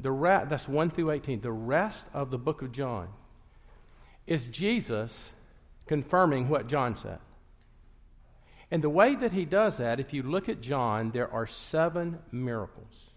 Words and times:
the 0.00 0.10
re- 0.10 0.44
that's 0.48 0.68
1 0.68 0.90
through 0.90 1.10
18. 1.10 1.40
The 1.40 1.52
rest 1.52 2.06
of 2.12 2.30
the 2.30 2.38
book 2.38 2.62
of 2.62 2.72
John 2.72 3.08
is 4.26 4.46
Jesus 4.46 5.32
confirming 5.86 6.48
what 6.48 6.68
John 6.68 6.96
said. 6.96 7.18
And 8.70 8.82
the 8.82 8.90
way 8.90 9.16
that 9.16 9.32
he 9.32 9.44
does 9.44 9.78
that, 9.78 9.98
if 9.98 10.12
you 10.12 10.22
look 10.22 10.48
at 10.48 10.60
John, 10.60 11.10
there 11.10 11.30
are 11.32 11.46
seven 11.46 12.20
miracles. 12.30 13.10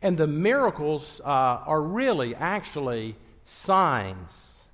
And 0.00 0.16
the 0.16 0.26
miracles 0.26 1.20
uh, 1.22 1.28
are 1.28 1.82
really, 1.82 2.34
actually, 2.34 3.16
signs. 3.44 4.64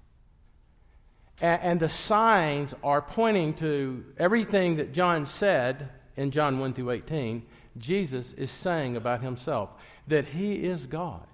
A- 1.43 1.45
and 1.45 1.81
the 1.81 1.89
signs 1.89 2.75
are 2.85 3.03
pointing 3.03 3.55
to 3.55 4.05
everything 4.19 4.77
that 4.77 4.93
John 4.93 5.27
said 5.27 5.89
in 6.17 6.31
John 6.31 6.61
1 6.61 6.75
through 6.75 6.93
18, 6.93 7.45
Jesus 7.77 8.33
is 8.35 8.51
saying 8.51 8.97
about 8.97 9.21
himself 9.21 9.71
that 10.07 10.27
he 10.27 10.55
is 10.55 10.87
God 10.87 11.27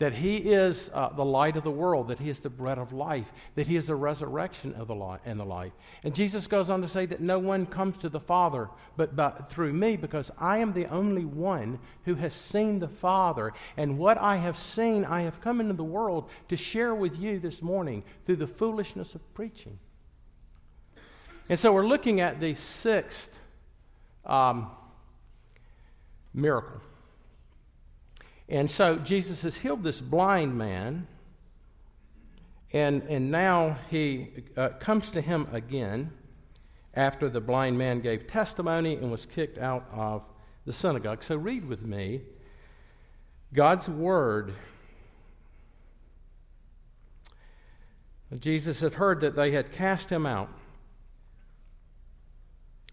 that 0.00 0.14
he 0.14 0.38
is 0.38 0.90
uh, 0.94 1.10
the 1.10 1.24
light 1.24 1.58
of 1.58 1.62
the 1.62 1.70
world, 1.70 2.08
that 2.08 2.18
he 2.18 2.30
is 2.30 2.40
the 2.40 2.48
bread 2.48 2.78
of 2.78 2.94
life, 2.94 3.30
that 3.54 3.66
he 3.66 3.76
is 3.76 3.88
the 3.88 3.94
resurrection 3.94 4.74
of 4.74 4.88
the 4.88 4.94
light 4.94 5.20
and 5.26 5.38
the 5.38 5.44
life. 5.44 5.72
And 6.02 6.14
Jesus 6.14 6.46
goes 6.46 6.70
on 6.70 6.80
to 6.80 6.88
say 6.88 7.04
that 7.04 7.20
no 7.20 7.38
one 7.38 7.66
comes 7.66 7.98
to 7.98 8.08
the 8.08 8.18
Father 8.18 8.70
but 8.96 9.50
through 9.50 9.74
me, 9.74 9.96
because 9.96 10.30
I 10.38 10.58
am 10.58 10.72
the 10.72 10.86
only 10.86 11.26
one 11.26 11.78
who 12.06 12.14
has 12.14 12.32
seen 12.32 12.78
the 12.78 12.88
Father. 12.88 13.52
And 13.76 13.98
what 13.98 14.16
I 14.16 14.36
have 14.36 14.56
seen, 14.56 15.04
I 15.04 15.20
have 15.22 15.42
come 15.42 15.60
into 15.60 15.74
the 15.74 15.84
world 15.84 16.30
to 16.48 16.56
share 16.56 16.94
with 16.94 17.18
you 17.18 17.38
this 17.38 17.60
morning 17.60 18.02
through 18.24 18.36
the 18.36 18.46
foolishness 18.46 19.14
of 19.14 19.34
preaching. 19.34 19.78
And 21.50 21.60
so 21.60 21.74
we're 21.74 21.86
looking 21.86 22.22
at 22.22 22.40
the 22.40 22.54
sixth 22.54 23.38
um, 24.24 24.70
miracle. 26.32 26.80
And 28.50 28.68
so 28.68 28.96
Jesus 28.96 29.42
has 29.42 29.54
healed 29.54 29.84
this 29.84 30.00
blind 30.00 30.58
man, 30.58 31.06
and, 32.72 33.02
and 33.04 33.30
now 33.30 33.78
he 33.88 34.30
uh, 34.56 34.70
comes 34.80 35.12
to 35.12 35.20
him 35.20 35.46
again 35.52 36.10
after 36.94 37.28
the 37.28 37.40
blind 37.40 37.78
man 37.78 38.00
gave 38.00 38.26
testimony 38.26 38.96
and 38.96 39.12
was 39.12 39.24
kicked 39.24 39.56
out 39.56 39.86
of 39.92 40.24
the 40.66 40.72
synagogue. 40.72 41.22
So 41.22 41.36
read 41.36 41.68
with 41.68 41.82
me 41.82 42.22
God's 43.54 43.88
word. 43.88 44.52
Jesus 48.40 48.80
had 48.80 48.94
heard 48.94 49.20
that 49.20 49.36
they 49.36 49.52
had 49.52 49.70
cast 49.70 50.10
him 50.10 50.26
out. 50.26 50.50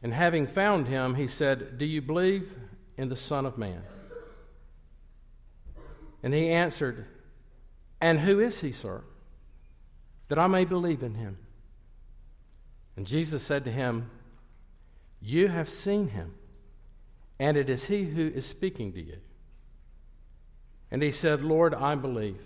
And 0.03 0.13
having 0.13 0.45
found 0.45 0.87
him, 0.87 1.15
he 1.15 1.27
said, 1.27 1.79
Do 1.79 1.85
you 1.85 2.03
believe 2.03 2.53
in 2.95 3.09
the 3.09 3.15
Son 3.15 3.47
of 3.47 3.57
Man? 3.57 3.81
And 6.23 6.33
he 6.33 6.49
answered, 6.49 7.05
And 8.01 8.19
who 8.19 8.39
is 8.39 8.61
he, 8.61 8.71
sir? 8.71 9.03
That 10.29 10.39
I 10.39 10.47
may 10.47 10.65
believe 10.65 11.03
in 11.03 11.15
him. 11.15 11.37
And 12.95 13.05
Jesus 13.05 13.43
said 13.43 13.63
to 13.65 13.71
him, 13.71 14.09
You 15.21 15.47
have 15.47 15.69
seen 15.69 16.09
him, 16.09 16.33
and 17.39 17.55
it 17.55 17.69
is 17.69 17.85
he 17.85 18.05
who 18.05 18.27
is 18.27 18.45
speaking 18.45 18.91
to 18.93 19.01
you. 19.01 19.17
And 20.89 21.03
he 21.03 21.11
said, 21.11 21.43
Lord, 21.43 21.73
I 21.73 21.95
believe. 21.95 22.41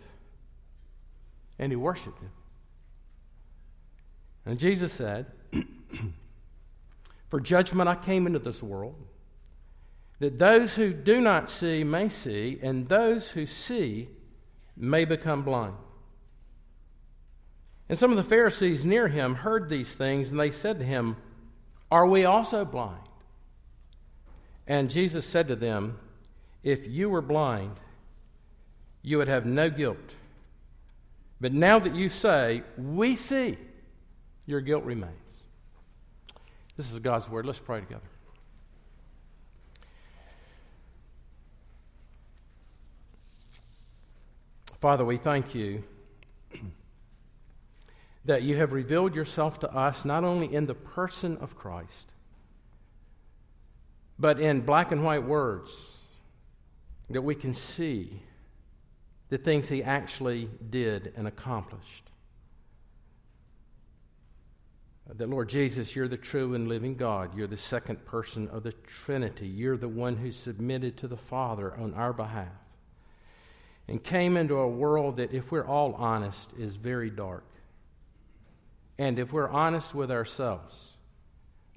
And 1.57 1.71
he 1.71 1.75
worshiped 1.75 2.19
him. 2.19 2.31
And 4.45 4.59
Jesus 4.59 4.91
said, 4.91 5.27
For 7.29 7.39
judgment 7.39 7.87
I 7.87 7.95
came 7.95 8.25
into 8.25 8.39
this 8.39 8.61
world 8.61 8.95
that 10.21 10.37
those 10.37 10.75
who 10.75 10.93
do 10.93 11.19
not 11.19 11.49
see 11.49 11.83
may 11.83 12.07
see, 12.07 12.59
and 12.61 12.87
those 12.87 13.31
who 13.31 13.47
see 13.47 14.07
may 14.77 15.03
become 15.03 15.41
blind. 15.41 15.73
And 17.89 17.97
some 17.97 18.11
of 18.11 18.17
the 18.17 18.23
Pharisees 18.23 18.85
near 18.85 19.07
him 19.07 19.33
heard 19.33 19.67
these 19.67 19.91
things, 19.95 20.29
and 20.29 20.39
they 20.39 20.51
said 20.51 20.77
to 20.77 20.85
him, 20.85 21.17
Are 21.89 22.05
we 22.05 22.23
also 22.23 22.63
blind? 22.63 23.01
And 24.67 24.91
Jesus 24.91 25.25
said 25.25 25.47
to 25.47 25.55
them, 25.55 25.97
If 26.61 26.87
you 26.87 27.09
were 27.09 27.23
blind, 27.23 27.79
you 29.01 29.17
would 29.17 29.27
have 29.27 29.47
no 29.47 29.71
guilt. 29.71 29.97
But 31.41 31.51
now 31.51 31.79
that 31.79 31.95
you 31.95 32.09
say, 32.09 32.61
We 32.77 33.15
see, 33.15 33.57
your 34.45 34.61
guilt 34.61 34.83
remains. 34.83 35.45
This 36.77 36.91
is 36.91 36.99
God's 36.99 37.27
word. 37.27 37.47
Let's 37.47 37.57
pray 37.57 37.79
together. 37.79 38.07
Father, 44.81 45.05
we 45.05 45.17
thank 45.17 45.53
you 45.53 45.83
that 48.25 48.41
you 48.41 48.55
have 48.55 48.73
revealed 48.73 49.13
yourself 49.13 49.59
to 49.59 49.71
us 49.71 50.05
not 50.05 50.23
only 50.23 50.51
in 50.51 50.65
the 50.65 50.73
person 50.73 51.37
of 51.37 51.55
Christ, 51.55 52.11
but 54.17 54.39
in 54.39 54.61
black 54.61 54.91
and 54.91 55.03
white 55.03 55.23
words 55.23 56.07
that 57.11 57.21
we 57.21 57.35
can 57.35 57.53
see 57.53 58.23
the 59.29 59.37
things 59.37 59.69
he 59.69 59.83
actually 59.83 60.49
did 60.71 61.13
and 61.15 61.27
accomplished. 61.27 62.09
That, 65.13 65.29
Lord 65.29 65.49
Jesus, 65.49 65.95
you're 65.95 66.07
the 66.07 66.17
true 66.17 66.55
and 66.55 66.67
living 66.67 66.95
God. 66.95 67.37
You're 67.37 67.45
the 67.45 67.55
second 67.55 68.03
person 68.05 68.47
of 68.47 68.63
the 68.63 68.71
Trinity. 68.71 69.47
You're 69.47 69.77
the 69.77 69.87
one 69.87 70.15
who 70.15 70.31
submitted 70.31 70.97
to 70.97 71.07
the 71.07 71.17
Father 71.17 71.75
on 71.75 71.93
our 71.93 72.13
behalf 72.13 72.60
and 73.87 74.03
came 74.03 74.37
into 74.37 74.55
a 74.55 74.67
world 74.67 75.17
that, 75.17 75.33
if 75.33 75.51
we're 75.51 75.65
all 75.65 75.93
honest, 75.93 76.51
is 76.57 76.75
very 76.75 77.09
dark. 77.09 77.43
And 78.97 79.19
if 79.19 79.33
we're 79.33 79.49
honest 79.49 79.95
with 79.95 80.11
ourselves, 80.11 80.93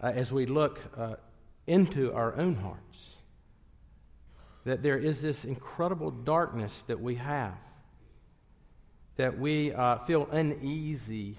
uh, 0.02 0.12
as 0.14 0.32
we 0.32 0.46
look 0.46 0.80
uh, 0.96 1.14
into 1.66 2.12
our 2.12 2.36
own 2.36 2.56
hearts, 2.56 3.16
that 4.64 4.82
there 4.82 4.98
is 4.98 5.22
this 5.22 5.44
incredible 5.44 6.10
darkness 6.10 6.82
that 6.82 7.00
we 7.00 7.16
have, 7.16 7.54
that 9.16 9.38
we 9.38 9.72
uh, 9.72 9.98
feel 9.98 10.28
uneasy 10.30 11.36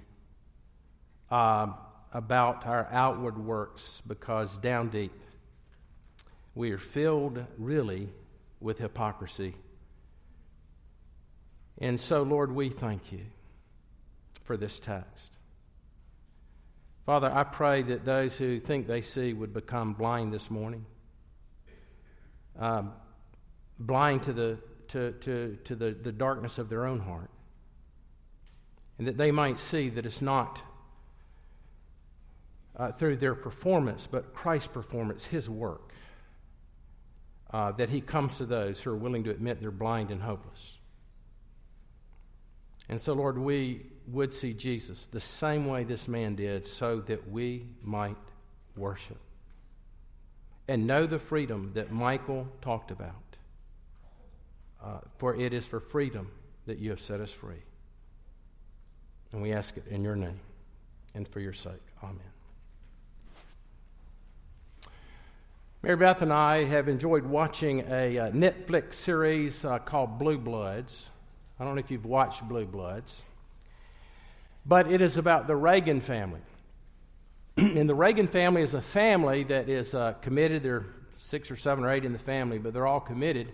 uh, 1.29 1.67
about 2.13 2.65
our 2.65 2.87
outward 2.91 3.37
works 3.37 4.01
because 4.07 4.57
down 4.59 4.89
deep 4.89 5.11
we 6.53 6.71
are 6.71 6.77
filled 6.77 7.45
really 7.57 8.07
with 8.61 8.77
hypocrisy 8.77 9.53
and 11.79 11.99
so, 11.99 12.23
Lord, 12.23 12.51
we 12.53 12.69
thank 12.69 13.11
you 13.11 13.21
for 14.43 14.55
this 14.55 14.79
text. 14.79 15.37
Father, 17.05 17.31
I 17.31 17.43
pray 17.43 17.83
that 17.83 18.05
those 18.05 18.37
who 18.37 18.59
think 18.59 18.87
they 18.87 19.01
see 19.01 19.33
would 19.33 19.53
become 19.53 19.93
blind 19.93 20.33
this 20.33 20.49
morning, 20.49 20.85
um, 22.57 22.93
blind 23.77 24.23
to, 24.23 24.33
the, 24.33 24.57
to, 24.87 25.11
to, 25.11 25.57
to 25.65 25.75
the, 25.75 25.91
the 25.91 26.11
darkness 26.11 26.57
of 26.57 26.69
their 26.69 26.85
own 26.85 26.99
heart, 26.99 27.29
and 28.97 29.07
that 29.07 29.17
they 29.17 29.29
might 29.29 29.59
see 29.59 29.89
that 29.89 30.05
it's 30.05 30.21
not 30.21 30.61
uh, 32.77 32.91
through 32.93 33.17
their 33.17 33.35
performance, 33.35 34.07
but 34.07 34.33
Christ's 34.33 34.69
performance, 34.69 35.25
His 35.25 35.49
work, 35.49 35.91
uh, 37.51 37.71
that 37.73 37.89
He 37.89 38.01
comes 38.01 38.37
to 38.37 38.45
those 38.45 38.81
who 38.81 38.89
are 38.89 38.95
willing 38.95 39.23
to 39.25 39.31
admit 39.31 39.61
they're 39.61 39.69
blind 39.69 40.11
and 40.11 40.21
hopeless. 40.21 40.77
And 42.89 43.01
so, 43.01 43.13
Lord, 43.13 43.37
we 43.37 43.85
would 44.07 44.33
see 44.33 44.53
Jesus 44.53 45.07
the 45.07 45.19
same 45.19 45.65
way 45.65 45.83
this 45.83 46.07
man 46.07 46.35
did 46.35 46.67
so 46.67 46.99
that 47.01 47.29
we 47.29 47.65
might 47.83 48.17
worship 48.77 49.17
and 50.67 50.85
know 50.87 51.05
the 51.05 51.19
freedom 51.19 51.71
that 51.73 51.91
Michael 51.91 52.47
talked 52.61 52.91
about. 52.91 53.13
Uh, 54.83 54.99
for 55.17 55.35
it 55.35 55.53
is 55.53 55.65
for 55.65 55.79
freedom 55.79 56.29
that 56.67 56.77
you 56.77 56.91
have 56.91 56.99
set 56.99 57.19
us 57.19 57.31
free. 57.31 57.63
And 59.31 59.41
we 59.41 59.51
ask 59.51 59.75
it 59.77 59.85
in 59.89 60.03
your 60.03 60.15
name 60.15 60.39
and 61.13 61.27
for 61.27 61.39
your 61.39 61.53
sake. 61.53 61.81
Amen. 62.03 62.19
Mary 65.81 65.97
Beth 65.97 66.21
and 66.23 66.33
I 66.33 66.63
have 66.63 66.87
enjoyed 66.87 67.25
watching 67.25 67.81
a 67.91 68.17
uh, 68.17 68.31
Netflix 68.31 68.93
series 68.93 69.63
uh, 69.63 69.77
called 69.79 70.17
Blue 70.17 70.37
Bloods. 70.37 71.11
I 71.57 71.63
don't 71.63 71.75
know 71.75 71.79
if 71.79 71.89
you've 71.89 72.05
watched 72.05 72.45
Blue 72.49 72.65
Bloods, 72.65 73.23
but 74.65 74.91
it 74.91 74.99
is 74.99 75.15
about 75.15 75.47
the 75.47 75.55
Reagan 75.55 76.01
family. 76.01 76.41
and 77.57 77.87
the 77.87 77.95
Reagan 77.95 78.27
family 78.27 78.61
is 78.61 78.73
a 78.73 78.81
family 78.81 79.45
that 79.45 79.69
is 79.69 79.95
uh, 79.95 80.13
committed. 80.21 80.63
There 80.63 80.75
are 80.75 80.85
six 81.17 81.49
or 81.49 81.55
seven 81.55 81.85
or 81.85 81.93
eight 81.93 82.03
in 82.03 82.11
the 82.11 82.19
family, 82.19 82.57
but 82.57 82.73
they're 82.73 82.85
all 82.85 82.99
committed 82.99 83.53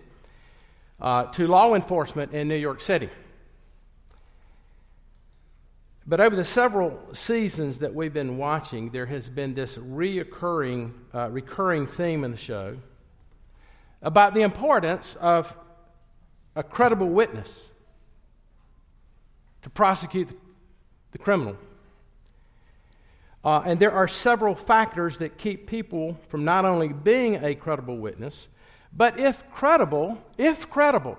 uh, 1.00 1.26
to 1.26 1.46
law 1.46 1.76
enforcement 1.76 2.32
in 2.32 2.48
New 2.48 2.56
York 2.56 2.80
City. 2.80 3.08
But 6.04 6.20
over 6.20 6.34
the 6.34 6.44
several 6.44 7.14
seasons 7.14 7.78
that 7.78 7.94
we've 7.94 8.12
been 8.12 8.36
watching, 8.36 8.90
there 8.90 9.06
has 9.06 9.28
been 9.28 9.54
this 9.54 9.78
reoccurring, 9.78 10.90
uh, 11.14 11.30
recurring 11.30 11.86
theme 11.86 12.24
in 12.24 12.32
the 12.32 12.36
show 12.36 12.78
about 14.02 14.34
the 14.34 14.42
importance 14.42 15.14
of 15.20 15.56
a 16.56 16.64
credible 16.64 17.08
witness 17.08 17.68
to 19.62 19.70
prosecute 19.70 20.28
the 21.12 21.18
criminal. 21.18 21.56
Uh, 23.44 23.62
and 23.66 23.80
there 23.80 23.92
are 23.92 24.06
several 24.06 24.54
factors 24.54 25.18
that 25.18 25.36
keep 25.36 25.66
people 25.66 26.18
from 26.28 26.44
not 26.44 26.64
only 26.64 26.88
being 26.88 27.42
a 27.44 27.54
credible 27.54 27.96
witness, 27.96 28.48
but 28.92 29.18
if 29.18 29.50
credible, 29.50 30.22
if 30.38 30.70
credible, 30.70 31.18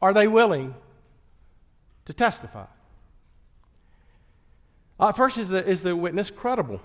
are 0.00 0.14
they 0.14 0.28
willing 0.28 0.74
to 2.06 2.12
testify? 2.12 2.66
Uh, 4.98 5.12
first, 5.12 5.36
is 5.36 5.50
the, 5.50 5.66
is 5.66 5.82
the 5.82 5.94
witness 5.94 6.30
credible? 6.30 6.80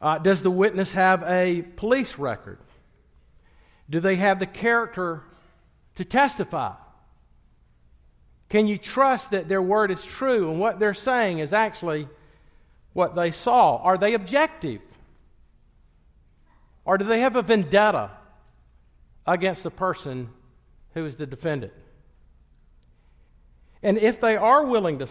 Uh, 0.00 0.18
does 0.18 0.42
the 0.42 0.50
witness 0.50 0.94
have 0.94 1.22
a 1.24 1.62
police 1.76 2.18
record? 2.18 2.58
Do 3.90 4.00
they 4.00 4.16
have 4.16 4.38
the 4.38 4.46
character 4.46 5.22
to 5.96 6.04
testify? 6.04 6.74
Can 8.54 8.68
you 8.68 8.78
trust 8.78 9.32
that 9.32 9.48
their 9.48 9.60
word 9.60 9.90
is 9.90 10.06
true 10.06 10.48
and 10.48 10.60
what 10.60 10.78
they're 10.78 10.94
saying 10.94 11.40
is 11.40 11.52
actually 11.52 12.06
what 12.92 13.16
they 13.16 13.32
saw? 13.32 13.78
Are 13.78 13.98
they 13.98 14.14
objective? 14.14 14.80
Or 16.84 16.96
do 16.96 17.04
they 17.04 17.18
have 17.18 17.34
a 17.34 17.42
vendetta 17.42 18.12
against 19.26 19.64
the 19.64 19.72
person 19.72 20.28
who 20.92 21.04
is 21.04 21.16
the 21.16 21.26
defendant? 21.26 21.72
And 23.82 23.98
if 23.98 24.20
they 24.20 24.36
are 24.36 24.64
willing 24.64 25.00
to 25.00 25.08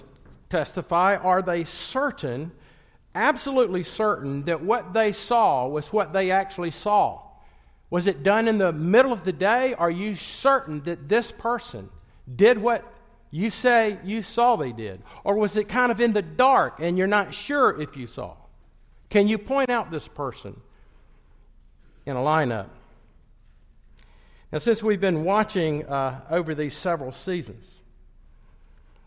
testify, 0.48 1.18
are 1.18 1.42
they 1.42 1.66
certain, 1.66 2.54
absolutely 3.14 3.84
certain, 3.84 4.46
that 4.46 4.62
what 4.62 4.94
they 4.94 5.12
saw 5.12 5.68
was 5.68 5.92
what 5.92 6.14
they 6.14 6.32
actually 6.32 6.72
saw? 6.72 7.22
Was 7.90 8.08
it 8.08 8.24
done 8.24 8.48
in 8.48 8.58
the 8.58 8.72
middle 8.72 9.12
of 9.12 9.26
the 9.26 9.34
day? 9.34 9.74
Are 9.74 9.92
you 9.92 10.16
certain 10.16 10.82
that 10.84 11.10
this 11.10 11.30
person 11.30 11.90
did 12.34 12.58
what 12.58 12.90
you 13.34 13.50
say 13.50 13.98
you 14.04 14.22
saw 14.22 14.58
they 14.58 14.72
did? 14.72 15.02
Or 15.24 15.36
was 15.36 15.58
it 15.58 15.68
kind 15.68 15.92
of 15.92 16.00
in 16.00 16.14
the 16.14 16.22
dark 16.22 16.76
and 16.78 17.00
you're 17.00 17.08
not 17.08 17.34
sure 17.34 17.82
if 17.82 17.98
you 17.98 18.06
saw? 18.06 18.36
Can 19.10 19.28
you 19.28 19.40
point 19.40 19.72
out 19.72 19.90
this 19.90 20.08
person 20.08 20.62
in 22.06 22.16
a 22.16 22.20
lineup? 22.20 22.68
Now, 24.52 24.60
since 24.60 24.84
we've 24.84 25.02
been 25.02 25.24
watching 25.24 25.84
uh, 25.88 26.22
over 26.30 26.54
these 26.54 26.76
several 26.78 27.12
seasons, 27.12 27.82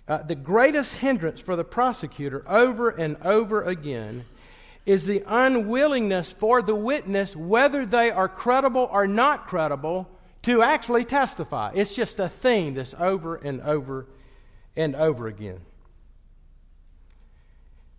uh, 0.08 0.24
the 0.24 0.34
greatest 0.34 0.96
hindrance 0.96 1.38
for 1.38 1.54
the 1.54 1.62
prosecutor 1.62 2.42
over 2.48 2.90
and 2.90 3.18
over 3.22 3.62
again 3.62 4.24
is 4.86 5.04
the 5.04 5.22
unwillingness 5.24 6.32
for 6.32 6.62
the 6.62 6.74
witness, 6.74 7.36
whether 7.36 7.86
they 7.86 8.10
are 8.10 8.28
credible 8.28 8.88
or 8.90 9.06
not 9.06 9.46
credible, 9.46 10.10
to 10.42 10.62
actually 10.62 11.04
testify. 11.04 11.70
It's 11.76 11.94
just 11.94 12.18
a 12.18 12.28
theme 12.28 12.74
that's 12.74 12.94
over 12.98 13.36
and 13.36 13.60
over 13.60 14.08
and 14.76 14.94
over 14.94 15.26
again. 15.26 15.60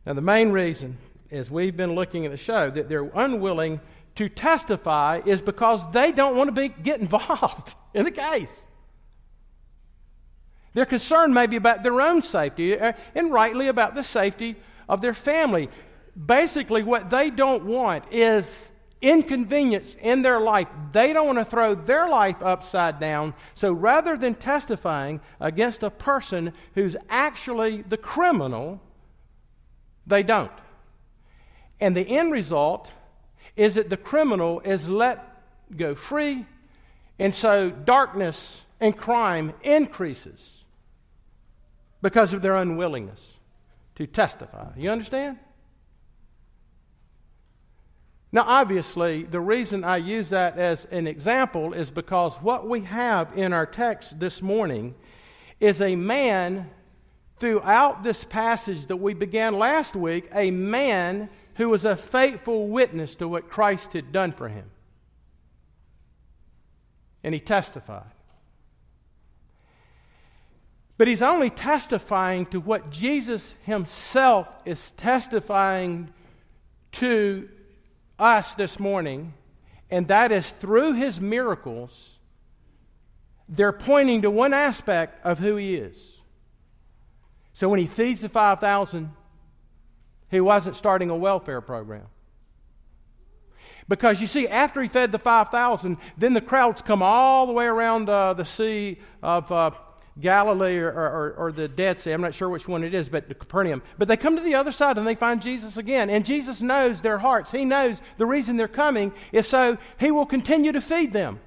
Now, 0.06 0.14
the 0.14 0.22
main 0.22 0.52
reason, 0.52 0.98
as 1.32 1.52
we've 1.52 1.76
been 1.76 1.96
looking 1.96 2.26
at 2.26 2.32
the 2.32 2.38
show, 2.38 2.70
that 2.70 2.88
they're 2.88 3.12
unwilling 3.14 3.82
to 4.16 4.30
testify 4.30 5.22
is 5.26 5.42
because 5.42 5.90
they 5.92 6.12
don't 6.12 6.36
want 6.36 6.48
to 6.48 6.52
be, 6.54 6.70
get 6.70 7.00
involved 7.00 7.76
in 7.94 8.06
the 8.06 8.12
case. 8.12 8.68
They're 10.74 10.86
concerned 10.86 11.34
maybe 11.34 11.56
about 11.56 11.84
their 11.84 12.00
own 12.02 12.22
safety 12.22 12.80
uh, 12.80 12.94
and 13.16 13.32
rightly 13.32 13.68
about 13.68 13.96
the 13.96 14.04
safety 14.04 14.56
of 14.88 15.02
their 15.02 15.14
family. 15.14 15.70
Basically, 16.16 16.84
what 16.84 17.10
they 17.10 17.30
don't 17.30 17.66
want 17.66 18.06
is 18.12 18.72
inconvenience 19.02 19.96
in 20.02 20.22
their 20.22 20.40
life. 20.40 20.68
They 20.92 21.14
don't 21.14 21.28
want 21.28 21.40
to 21.40 21.46
throw 21.46 21.76
their 21.76 22.10
life 22.10 22.38
upside 22.42 23.00
down. 23.00 23.34
So 23.54 23.72
rather 23.72 24.18
than 24.18 24.36
testifying 24.36 25.22
against 25.40 25.84
a 25.84 25.90
person 25.90 26.54
who's 26.74 26.96
actually 27.10 27.84
the 27.84 27.98
criminal, 27.98 28.82
they 30.06 30.24
don't. 30.24 30.52
And 31.80 31.96
the 31.96 32.08
end 32.08 32.32
result 32.32 32.92
is 33.56 33.76
that 33.76 33.90
the 33.90 33.98
criminal 33.98 34.60
is 34.62 34.88
let 34.88 35.24
go 35.76 35.96
free, 35.96 36.46
and 37.20 37.34
so 37.34 37.70
darkness 37.70 38.64
and 38.80 38.96
crime 38.96 39.54
increases 39.64 40.64
because 42.02 42.34
of 42.34 42.42
their 42.42 42.56
unwillingness 42.56 43.34
to 43.96 44.08
testify. 44.08 44.72
You 44.78 44.92
understand? 44.92 45.40
Now, 48.32 48.44
obviously, 48.46 49.24
the 49.24 49.40
reason 49.40 49.84
I 49.84 49.98
use 49.98 50.30
that 50.30 50.58
as 50.58 50.86
an 50.86 51.08
example 51.08 51.74
is 51.74 51.92
because 51.92 52.36
what 52.38 52.68
we 52.68 52.82
have 52.82 53.38
in 53.38 53.54
our 53.54 53.66
text 53.66 54.20
this 54.20 54.42
morning 54.42 54.96
is 55.60 55.82
a 55.82 55.96
man 55.96 56.70
throughout 57.40 58.04
this 58.04 58.24
passage 58.24 58.88
that 58.88 58.98
we 58.98 59.14
began 59.14 59.54
last 59.54 59.96
week, 59.96 60.30
a 60.34 60.52
man 60.52 61.30
who 61.56 61.70
was 61.70 61.86
a 61.86 61.96
faithful 61.96 62.68
witness 62.68 63.16
to 63.16 63.28
what 63.28 63.50
Christ 63.50 63.94
had 63.94 64.12
done 64.12 64.34
for 64.34 64.50
him. 64.50 64.70
And 67.24 67.34
he 67.34 67.40
testified. 67.40 68.12
But 70.98 71.08
he's 71.08 71.22
only 71.22 71.50
testifying 71.50 72.46
to 72.48 72.60
what 72.60 72.90
Jesus 72.90 73.54
himself 73.64 74.48
is 74.66 74.92
testifying 74.92 76.10
to 76.94 77.48
us 78.20 78.54
this 78.56 78.80
morning, 78.80 79.34
and 79.90 80.08
that 80.08 80.32
is 80.32 80.50
through 80.50 80.94
his 80.94 81.22
miracles, 81.22 82.18
they're 83.50 83.72
pointing 83.72 84.24
to 84.24 84.32
one 84.32 84.54
aspect 84.54 85.26
of 85.26 85.40
who 85.40 85.56
he 85.56 85.76
is. 85.76 86.18
So 87.54 87.70
when 87.70 87.80
he 87.80 87.88
feeds 87.88 88.22
the 88.22 88.30
5,000, 88.30 89.12
he 90.30 90.42
wasn't 90.42 90.76
starting 90.76 91.10
a 91.10 91.16
welfare 91.16 91.62
program. 91.62 92.06
Because 93.88 94.20
you 94.20 94.28
see, 94.28 94.48
after 94.48 94.82
he 94.82 94.90
fed 94.90 95.12
the 95.12 95.20
5,000, 95.20 95.98
then 96.18 96.34
the 96.34 96.42
crowds 96.42 96.82
come 96.82 97.02
all 97.02 97.48
the 97.48 97.54
way 97.54 97.66
around 97.66 98.10
uh, 98.10 98.34
the 98.34 98.44
Sea 98.44 99.00
of 99.24 99.50
uh, 99.52 99.72
Galilee 100.20 100.78
or, 100.78 100.90
or, 100.90 101.36
or, 101.38 101.52
the 101.52 101.68
Dead 101.68 102.00
Sea. 102.00 102.12
I'm 102.12 102.22
not 102.22 102.34
sure 102.34 102.50
which 102.50 102.68
one 102.68 102.84
it 102.84 102.94
is, 102.94 103.10
but 103.10 103.28
Capernaum. 103.40 103.82
But 103.98 104.08
they 104.08 104.18
come 104.18 104.36
to 104.36 104.42
the 104.42 104.56
other 104.56 104.72
side 104.72 104.98
and 104.98 105.08
they 105.08 105.16
find 105.16 105.42
Jesus 105.42 105.78
again. 105.78 106.10
And 106.10 106.26
Jesus 106.26 106.62
knows 106.62 107.02
their 107.02 107.18
hearts. 107.18 107.52
He 107.52 107.66
knows 107.66 108.02
the 108.18 108.26
reason 108.26 108.58
they're 108.58 108.68
coming 108.68 109.14
is 109.32 109.48
so 109.48 109.78
he 110.00 110.12
will 110.12 110.26
continue 110.26 110.72
to 110.72 110.82
feed 110.82 111.12
them. 111.12 111.40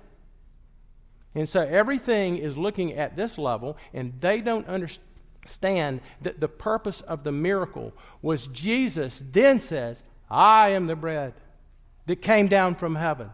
And 1.34 1.48
so 1.48 1.60
everything 1.60 2.38
is 2.38 2.58
looking 2.58 2.94
at 2.94 3.16
this 3.16 3.38
level, 3.38 3.76
and 3.94 4.12
they 4.20 4.40
don't 4.40 4.66
understand 4.66 6.00
that 6.22 6.40
the 6.40 6.48
purpose 6.48 7.00
of 7.02 7.22
the 7.22 7.32
miracle 7.32 7.92
was 8.20 8.48
Jesus 8.48 9.22
then 9.30 9.60
says, 9.60 10.02
I 10.28 10.70
am 10.70 10.86
the 10.86 10.96
bread 10.96 11.34
that 12.06 12.22
came 12.22 12.48
down 12.48 12.74
from 12.74 12.96
heaven. 12.96 13.30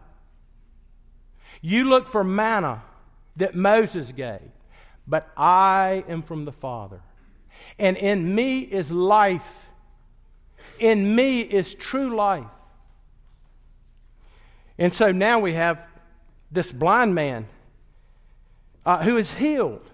You 1.61 1.85
look 1.85 2.07
for 2.07 2.23
manna 2.23 2.83
that 3.37 3.55
Moses 3.55 4.11
gave 4.11 4.51
but 5.07 5.31
I 5.37 6.03
am 6.07 6.21
from 6.21 6.45
the 6.45 6.51
Father. 6.51 7.01
And 7.79 7.97
in 7.97 8.33
me 8.35 8.59
is 8.59 8.91
life. 8.91 9.67
In 10.79 11.15
me 11.15 11.41
is 11.41 11.75
true 11.75 12.15
life. 12.15 12.45
And 14.77 14.93
so 14.93 15.11
now 15.11 15.39
we 15.39 15.53
have 15.53 15.87
this 16.51 16.71
blind 16.71 17.15
man 17.15 17.47
uh, 18.85 19.03
who 19.03 19.17
is 19.17 19.33
healed. 19.33 19.89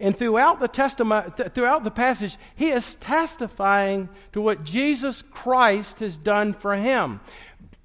And 0.00 0.16
throughout 0.16 0.58
the 0.58 0.66
testament, 0.66 1.36
th- 1.36 1.50
throughout 1.50 1.84
the 1.84 1.90
passage, 1.90 2.36
he 2.56 2.70
is 2.70 2.96
testifying 2.96 4.08
to 4.32 4.40
what 4.40 4.64
Jesus 4.64 5.22
Christ 5.22 6.00
has 6.00 6.16
done 6.16 6.54
for 6.54 6.74
him. 6.74 7.20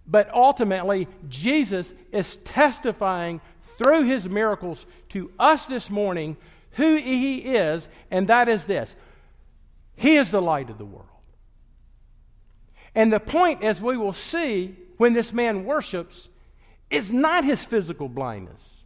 But 0.07 0.33
ultimately, 0.33 1.07
Jesus 1.29 1.93
is 2.11 2.37
testifying 2.37 3.39
through 3.75 4.03
his 4.03 4.27
miracles 4.27 4.85
to 5.09 5.31
us 5.39 5.67
this 5.67 5.89
morning 5.89 6.37
who 6.71 6.95
he 6.95 7.39
is, 7.39 7.87
and 8.11 8.27
that 8.27 8.47
is 8.47 8.65
this 8.65 8.95
He 9.95 10.15
is 10.15 10.31
the 10.31 10.41
light 10.41 10.69
of 10.69 10.77
the 10.77 10.85
world. 10.85 11.05
And 12.95 13.13
the 13.13 13.19
point, 13.19 13.63
as 13.63 13.81
we 13.81 13.97
will 13.97 14.13
see 14.13 14.75
when 14.97 15.13
this 15.13 15.31
man 15.31 15.65
worships, 15.65 16.29
is 16.89 17.13
not 17.13 17.43
his 17.43 17.63
physical 17.63 18.09
blindness, 18.09 18.83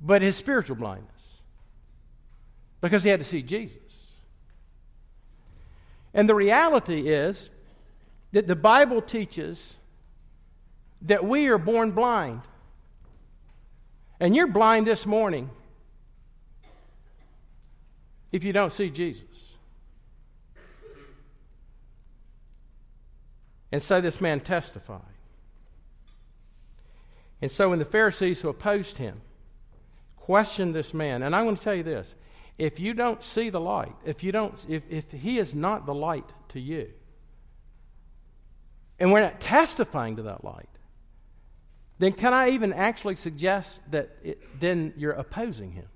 but 0.00 0.22
his 0.22 0.36
spiritual 0.36 0.76
blindness. 0.76 1.12
Because 2.80 3.04
he 3.04 3.10
had 3.10 3.20
to 3.20 3.24
see 3.24 3.42
Jesus. 3.42 4.02
And 6.12 6.28
the 6.28 6.34
reality 6.34 7.08
is 7.08 7.50
that 8.32 8.46
the 8.46 8.56
Bible 8.56 9.00
teaches 9.00 9.75
that 11.02 11.24
we 11.24 11.48
are 11.48 11.58
born 11.58 11.90
blind. 11.92 12.42
And 14.18 14.34
you're 14.34 14.46
blind 14.46 14.86
this 14.86 15.06
morning 15.06 15.50
if 18.32 18.44
you 18.44 18.52
don't 18.52 18.72
see 18.72 18.90
Jesus. 18.90 19.24
And 23.72 23.82
so 23.82 24.00
this 24.00 24.20
man 24.20 24.40
testified. 24.40 25.00
And 27.42 27.50
so 27.50 27.68
when 27.70 27.78
the 27.78 27.84
Pharisees 27.84 28.40
who 28.40 28.48
opposed 28.48 28.98
him 28.98 29.20
questioned 30.16 30.74
this 30.74 30.94
man, 30.94 31.22
and 31.22 31.36
I'm 31.36 31.44
going 31.44 31.56
to 31.56 31.62
tell 31.62 31.74
you 31.74 31.82
this 31.82 32.14
if 32.58 32.80
you 32.80 32.94
don't 32.94 33.22
see 33.22 33.50
the 33.50 33.60
light, 33.60 33.94
if 34.04 34.24
you 34.24 34.32
don't 34.32 34.54
if, 34.68 34.82
if 34.88 35.10
he 35.12 35.38
is 35.38 35.54
not 35.54 35.84
the 35.84 35.94
light 35.94 36.28
to 36.48 36.60
you, 36.60 36.88
and 38.98 39.12
we're 39.12 39.20
not 39.20 39.40
testifying 39.40 40.16
to 40.16 40.22
that 40.22 40.42
light, 40.42 40.68
then 41.98 42.12
can 42.12 42.34
I 42.34 42.50
even 42.50 42.72
actually 42.72 43.16
suggest 43.16 43.80
that 43.90 44.10
it, 44.22 44.60
then 44.60 44.92
you're 44.96 45.12
opposing 45.12 45.72
him? 45.72 45.86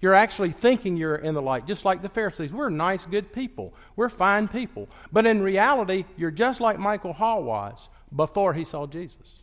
You're 0.00 0.14
actually 0.14 0.52
thinking 0.52 0.96
you're 0.96 1.16
in 1.16 1.34
the 1.34 1.42
light, 1.42 1.66
just 1.66 1.84
like 1.84 2.02
the 2.02 2.08
Pharisees. 2.08 2.52
We're 2.52 2.68
nice, 2.68 3.04
good 3.04 3.32
people. 3.32 3.74
We're 3.96 4.08
fine 4.08 4.46
people. 4.46 4.88
But 5.10 5.26
in 5.26 5.42
reality, 5.42 6.04
you're 6.16 6.30
just 6.30 6.60
like 6.60 6.78
Michael 6.78 7.12
Hall 7.12 7.42
was 7.42 7.88
before 8.14 8.54
he 8.54 8.62
saw 8.64 8.86
Jesus. 8.86 9.42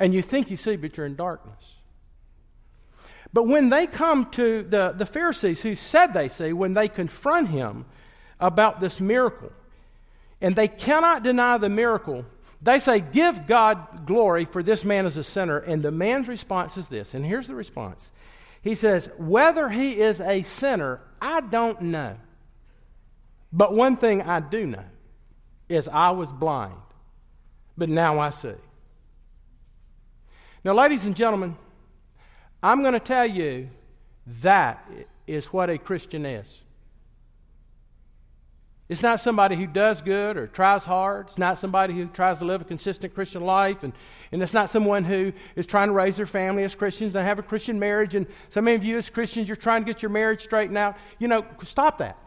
And 0.00 0.12
you 0.12 0.22
think 0.22 0.50
you 0.50 0.56
see, 0.56 0.74
but 0.74 0.96
you're 0.96 1.06
in 1.06 1.14
darkness. 1.14 1.76
But 3.32 3.46
when 3.46 3.68
they 3.68 3.86
come 3.86 4.28
to 4.32 4.64
the, 4.64 4.92
the 4.96 5.06
Pharisees 5.06 5.62
who 5.62 5.76
said 5.76 6.08
they 6.08 6.28
see, 6.28 6.52
when 6.52 6.74
they 6.74 6.88
confront 6.88 7.48
him 7.48 7.84
about 8.40 8.80
this 8.80 9.00
miracle, 9.00 9.52
and 10.40 10.56
they 10.56 10.66
cannot 10.66 11.22
deny 11.22 11.58
the 11.58 11.68
miracle, 11.68 12.24
they 12.62 12.78
say, 12.78 13.00
Give 13.00 13.46
God 13.46 14.06
glory, 14.06 14.44
for 14.44 14.62
this 14.62 14.84
man 14.84 15.06
is 15.06 15.16
a 15.16 15.24
sinner. 15.24 15.58
And 15.58 15.82
the 15.82 15.90
man's 15.90 16.28
response 16.28 16.76
is 16.76 16.88
this, 16.88 17.14
and 17.14 17.24
here's 17.24 17.48
the 17.48 17.54
response 17.54 18.10
he 18.62 18.74
says, 18.74 19.10
Whether 19.18 19.68
he 19.68 19.98
is 19.98 20.20
a 20.20 20.42
sinner, 20.42 21.00
I 21.20 21.40
don't 21.40 21.80
know. 21.82 22.16
But 23.52 23.74
one 23.74 23.96
thing 23.96 24.22
I 24.22 24.40
do 24.40 24.66
know 24.66 24.84
is 25.68 25.88
I 25.88 26.10
was 26.10 26.32
blind, 26.32 26.74
but 27.76 27.88
now 27.88 28.18
I 28.18 28.30
see. 28.30 28.54
Now, 30.62 30.74
ladies 30.74 31.06
and 31.06 31.16
gentlemen, 31.16 31.56
I'm 32.62 32.82
going 32.82 32.92
to 32.92 33.00
tell 33.00 33.26
you 33.26 33.70
that 34.42 34.86
is 35.26 35.46
what 35.46 35.70
a 35.70 35.78
Christian 35.78 36.26
is. 36.26 36.60
It's 38.90 39.02
not 39.04 39.20
somebody 39.20 39.54
who 39.54 39.68
does 39.68 40.02
good 40.02 40.36
or 40.36 40.48
tries 40.48 40.84
hard. 40.84 41.28
It's 41.28 41.38
not 41.38 41.60
somebody 41.60 41.94
who 41.94 42.06
tries 42.06 42.40
to 42.40 42.44
live 42.44 42.60
a 42.60 42.64
consistent 42.64 43.14
Christian 43.14 43.40
life. 43.40 43.84
And, 43.84 43.92
and 44.32 44.42
it's 44.42 44.52
not 44.52 44.68
someone 44.68 45.04
who 45.04 45.32
is 45.54 45.64
trying 45.64 45.90
to 45.90 45.94
raise 45.94 46.16
their 46.16 46.26
family 46.26 46.64
as 46.64 46.74
Christians 46.74 47.14
and 47.14 47.24
have 47.24 47.38
a 47.38 47.42
Christian 47.44 47.78
marriage. 47.78 48.16
And 48.16 48.26
some 48.48 48.66
of 48.66 48.82
you, 48.82 48.98
as 48.98 49.08
Christians, 49.08 49.48
you're 49.48 49.54
trying 49.54 49.82
to 49.82 49.86
get 49.86 50.02
your 50.02 50.10
marriage 50.10 50.42
straightened 50.42 50.76
out. 50.76 50.96
You 51.20 51.28
know, 51.28 51.46
stop 51.62 51.98
that. 51.98 52.18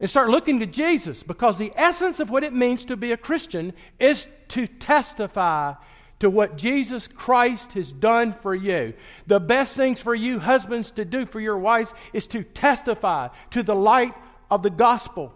And 0.00 0.10
start 0.10 0.28
looking 0.28 0.58
to 0.58 0.66
Jesus 0.66 1.22
because 1.22 1.56
the 1.56 1.72
essence 1.76 2.18
of 2.18 2.28
what 2.28 2.42
it 2.42 2.52
means 2.52 2.86
to 2.86 2.96
be 2.96 3.12
a 3.12 3.16
Christian 3.16 3.72
is 4.00 4.26
to 4.48 4.66
testify 4.66 5.74
to 6.18 6.28
what 6.28 6.56
Jesus 6.56 7.06
Christ 7.06 7.74
has 7.74 7.92
done 7.92 8.32
for 8.42 8.56
you. 8.56 8.94
The 9.28 9.38
best 9.38 9.76
things 9.76 10.00
for 10.00 10.16
you, 10.16 10.40
husbands, 10.40 10.90
to 10.92 11.04
do 11.04 11.26
for 11.26 11.38
your 11.38 11.58
wives 11.58 11.94
is 12.12 12.26
to 12.28 12.42
testify 12.42 13.28
to 13.52 13.62
the 13.62 13.76
light 13.76 14.14
of 14.52 14.62
the 14.62 14.70
gospel 14.70 15.32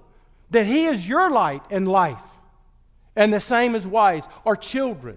that 0.50 0.66
He 0.66 0.84
is 0.84 1.08
your 1.08 1.30
light 1.30 1.62
and 1.70 1.88
life. 1.88 2.20
And 3.16 3.32
the 3.32 3.40
same 3.40 3.74
as 3.74 3.86
wives 3.86 4.28
or 4.44 4.56
children. 4.56 5.16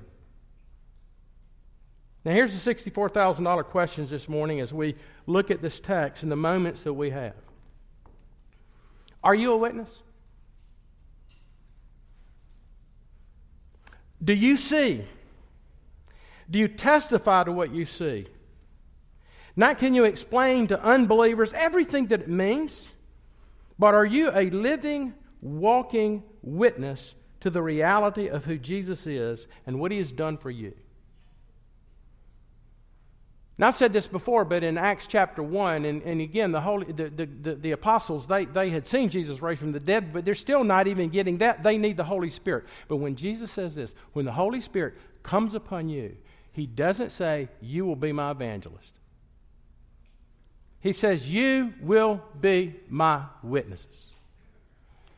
Now, 2.23 2.31
here's 2.31 2.57
the 2.57 2.73
$64,000 2.73 3.65
questions 3.65 4.09
this 4.09 4.29
morning 4.29 4.61
as 4.61 4.73
we 4.73 4.95
look 5.27 5.51
at 5.51 5.61
this 5.61 5.81
text 5.81 6.23
and 6.23 6.31
the 6.31 6.37
moments 6.37 6.83
that 6.83 6.93
we 6.93 7.09
have. 7.09 7.35
Are 9.21 9.35
you 9.35 9.51
a 9.51 9.57
witness? 9.57 10.01
Do 14.23 14.33
you 14.33 14.55
see? 14.55 15.03
Do 16.49 16.57
you 16.57 16.69
testify 16.69 17.43
to 17.43 17.51
what 17.51 17.73
you 17.73 17.85
see? 17.85 18.27
Not 19.57 19.77
can 19.77 19.93
you 19.93 20.05
explain 20.05 20.67
to 20.67 20.81
unbelievers 20.81 21.51
everything 21.51 22.07
that 22.07 22.21
it 22.21 22.27
means, 22.29 22.89
but 23.79 23.95
are 23.95 24.05
you 24.05 24.29
a 24.33 24.49
living, 24.49 25.15
walking 25.41 26.23
witness 26.41 27.15
to 27.39 27.49
the 27.49 27.61
reality 27.61 28.27
of 28.27 28.43
who 28.45 28.57
Jesus 28.57 29.07
is 29.07 29.47
and 29.65 29.79
what 29.79 29.91
he 29.91 29.97
has 29.97 30.11
done 30.11 30.37
for 30.37 30.51
you? 30.51 30.73
Now, 33.57 33.67
I've 33.67 33.75
said 33.75 33.91
this 33.91 34.07
before, 34.07 34.45
but 34.45 34.63
in 34.63 34.77
Acts 34.77 35.05
chapter 35.05 35.43
1, 35.43 35.83
and, 35.83 36.01
and 36.03 36.21
again, 36.21 36.53
the, 36.53 36.61
Holy, 36.61 36.93
the, 36.93 37.09
the, 37.09 37.25
the, 37.25 37.55
the, 37.55 37.71
apostles, 37.71 38.25
they, 38.25 38.45
they 38.45 38.69
had 38.69 38.87
seen 38.87 39.09
Jesus 39.09 39.41
raised 39.41 39.59
from 39.59 39.73
the 39.73 39.81
dead, 39.81 40.13
but 40.13 40.23
they're 40.23 40.33
still 40.33 40.63
not 40.63 40.87
even 40.87 41.09
getting 41.09 41.39
that. 41.39 41.61
They 41.61 41.77
need 41.77 41.97
the 41.97 42.05
Holy 42.05 42.29
Spirit. 42.29 42.65
But 42.87 42.97
when 42.97 43.17
Jesus 43.17 43.51
says 43.51 43.75
this, 43.75 43.95
when 44.13 44.23
the 44.23 44.31
Holy 44.31 44.61
Spirit 44.61 44.93
comes 45.23 45.55
upon 45.55 45.89
you, 45.89 46.15
he 46.53 46.67
doesn't 46.67 47.11
say, 47.11 47.49
You 47.59 47.85
will 47.85 47.97
be 47.97 48.13
my 48.13 48.31
evangelist. 48.31 48.98
He 50.81 50.93
says, 50.93 51.27
You 51.27 51.73
will 51.81 52.21
be 52.39 52.75
my 52.87 53.23
witnesses. 53.43 53.87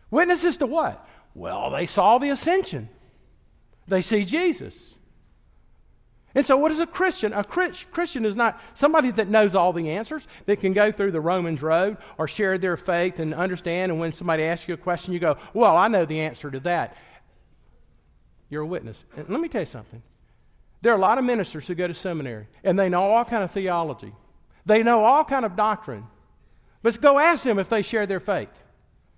Witnesses 0.10 0.58
to 0.58 0.66
what? 0.66 1.08
Well, 1.34 1.72
they 1.72 1.86
saw 1.86 2.18
the 2.18 2.30
ascension, 2.30 2.90
they 3.88 4.02
see 4.02 4.26
Jesus. 4.26 4.94
And 6.34 6.46
so, 6.46 6.56
what 6.58 6.72
is 6.72 6.80
a 6.80 6.88
Christian? 6.88 7.34
A 7.34 7.44
Christian 7.44 8.24
is 8.24 8.38
not 8.38 8.62
somebody 8.74 9.12
that 9.12 9.28
knows 9.28 9.54
all 9.54 9.74
the 9.74 9.90
answers, 9.90 10.28
that 10.46 10.62
can 10.62 10.72
go 10.72 10.90
through 10.90 11.12
the 11.12 11.20
Romans 11.20 11.62
road 11.62 11.98
or 12.18 12.26
share 12.26 12.58
their 12.58 12.78
faith 12.78 13.20
and 13.20 13.34
understand. 13.34 13.92
And 13.92 14.00
when 14.00 14.14
somebody 14.14 14.44
asks 14.44 14.66
you 14.66 14.74
a 14.74 14.78
question, 14.78 15.14
you 15.14 15.20
go, 15.20 15.38
Well, 15.54 15.76
I 15.76 15.90
know 15.90 16.06
the 16.06 16.22
answer 16.22 16.50
to 16.50 16.62
that. 16.62 16.96
You're 18.50 18.62
a 18.62 18.68
witness. 18.68 19.04
And 19.18 19.28
let 19.28 19.42
me 19.42 19.50
tell 19.50 19.62
you 19.62 19.66
something. 19.66 20.02
There 20.82 20.94
are 20.94 20.98
a 20.98 21.02
lot 21.02 21.18
of 21.18 21.26
ministers 21.26 21.68
who 21.68 21.76
go 21.76 21.88
to 21.88 21.94
seminary 21.94 22.48
and 22.64 22.80
they 22.80 22.90
know 22.90 23.02
all 23.02 23.26
kind 23.26 23.44
of 23.44 23.52
theology. 23.52 24.14
They 24.66 24.84
know 24.84 25.04
all 25.04 25.24
kind 25.24 25.46
of 25.46 25.56
doctrine. 25.56 26.06
But 26.82 27.00
go 27.02 27.20
ask 27.20 27.44
them 27.44 27.60
if 27.60 27.70
they 27.70 27.82
share 27.82 28.06
their 28.06 28.20
faith, 28.20 28.50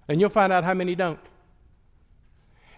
and 0.07 0.19
you'll 0.19 0.29
find 0.29 0.51
out 0.51 0.63
how 0.63 0.73
many 0.73 0.95
don't. 0.95 1.19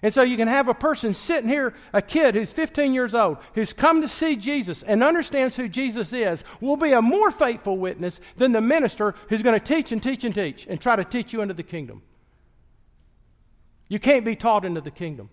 And 0.02 0.14
so 0.14 0.22
you 0.22 0.38
can 0.38 0.48
have 0.48 0.68
a 0.68 0.74
person 0.76 1.16
sitting 1.16 1.50
here, 1.50 1.74
a 1.92 2.02
kid 2.02 2.36
who's 2.36 2.52
15 2.52 2.94
years 2.94 3.16
old, 3.16 3.38
who's 3.56 3.74
come 3.74 4.02
to 4.02 4.08
see 4.08 4.36
Jesus 4.36 4.84
and 4.84 5.04
understands 5.04 5.56
who 5.56 5.68
Jesus 5.68 6.14
is, 6.14 6.44
will 6.62 6.78
be 6.78 6.92
a 6.92 7.02
more 7.02 7.32
faithful 7.32 7.78
witness 7.78 8.22
than 8.36 8.52
the 8.52 8.62
minister 8.62 9.16
who's 9.30 9.42
going 9.42 9.60
to 9.60 9.66
teach 9.66 9.92
and 9.92 10.04
teach 10.04 10.24
and 10.24 10.36
teach 10.36 10.68
and 10.68 10.80
try 10.80 10.96
to 10.96 11.04
teach 11.04 11.34
you 11.34 11.42
into 11.42 11.56
the 11.56 11.64
kingdom. 11.64 12.04
You 13.88 13.98
can't 13.98 14.26
be 14.26 14.36
taught 14.36 14.66
into 14.66 14.82
the 14.82 14.92
kingdom. 14.92 15.30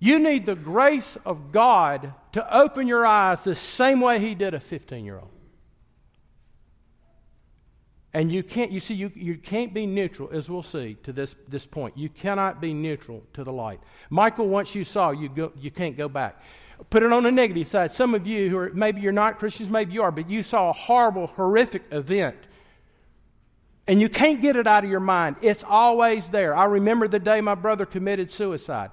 You 0.00 0.18
need 0.18 0.46
the 0.46 0.54
grace 0.54 1.18
of 1.24 1.50
God 1.50 2.12
to 2.32 2.56
open 2.56 2.86
your 2.86 3.04
eyes 3.04 3.42
the 3.44 3.54
same 3.54 4.00
way 4.00 4.20
He 4.20 4.34
did 4.34 4.54
a 4.54 4.60
15 4.60 5.04
year 5.04 5.18
old. 5.18 5.30
And 8.14 8.32
you 8.32 8.42
can't, 8.42 8.72
you 8.72 8.80
see, 8.80 8.94
you, 8.94 9.12
you 9.14 9.36
can't 9.36 9.74
be 9.74 9.86
neutral, 9.86 10.30
as 10.32 10.48
we'll 10.48 10.62
see 10.62 10.96
to 11.02 11.12
this, 11.12 11.36
this 11.46 11.66
point. 11.66 11.96
You 11.96 12.08
cannot 12.08 12.60
be 12.60 12.72
neutral 12.72 13.22
to 13.34 13.44
the 13.44 13.52
light. 13.52 13.80
Michael, 14.08 14.48
once 14.48 14.74
you 14.74 14.82
saw, 14.82 15.10
you, 15.10 15.28
go, 15.28 15.52
you 15.56 15.70
can't 15.70 15.96
go 15.96 16.08
back. 16.08 16.40
Put 16.90 17.02
it 17.02 17.12
on 17.12 17.22
the 17.22 17.32
negative 17.32 17.68
side. 17.68 17.92
Some 17.92 18.14
of 18.14 18.26
you 18.26 18.48
who 18.48 18.56
are, 18.56 18.70
maybe 18.72 19.00
you're 19.00 19.12
not 19.12 19.38
Christians, 19.38 19.68
maybe 19.68 19.92
you 19.92 20.02
are, 20.02 20.10
but 20.10 20.30
you 20.30 20.42
saw 20.42 20.70
a 20.70 20.72
horrible, 20.72 21.26
horrific 21.26 21.82
event. 21.90 22.36
And 23.86 24.00
you 24.00 24.08
can't 24.08 24.40
get 24.40 24.56
it 24.56 24.66
out 24.66 24.84
of 24.84 24.90
your 24.90 25.00
mind. 25.00 25.36
It's 25.42 25.64
always 25.64 26.28
there. 26.30 26.56
I 26.56 26.64
remember 26.64 27.08
the 27.08 27.18
day 27.18 27.40
my 27.40 27.54
brother 27.54 27.84
committed 27.84 28.30
suicide. 28.30 28.90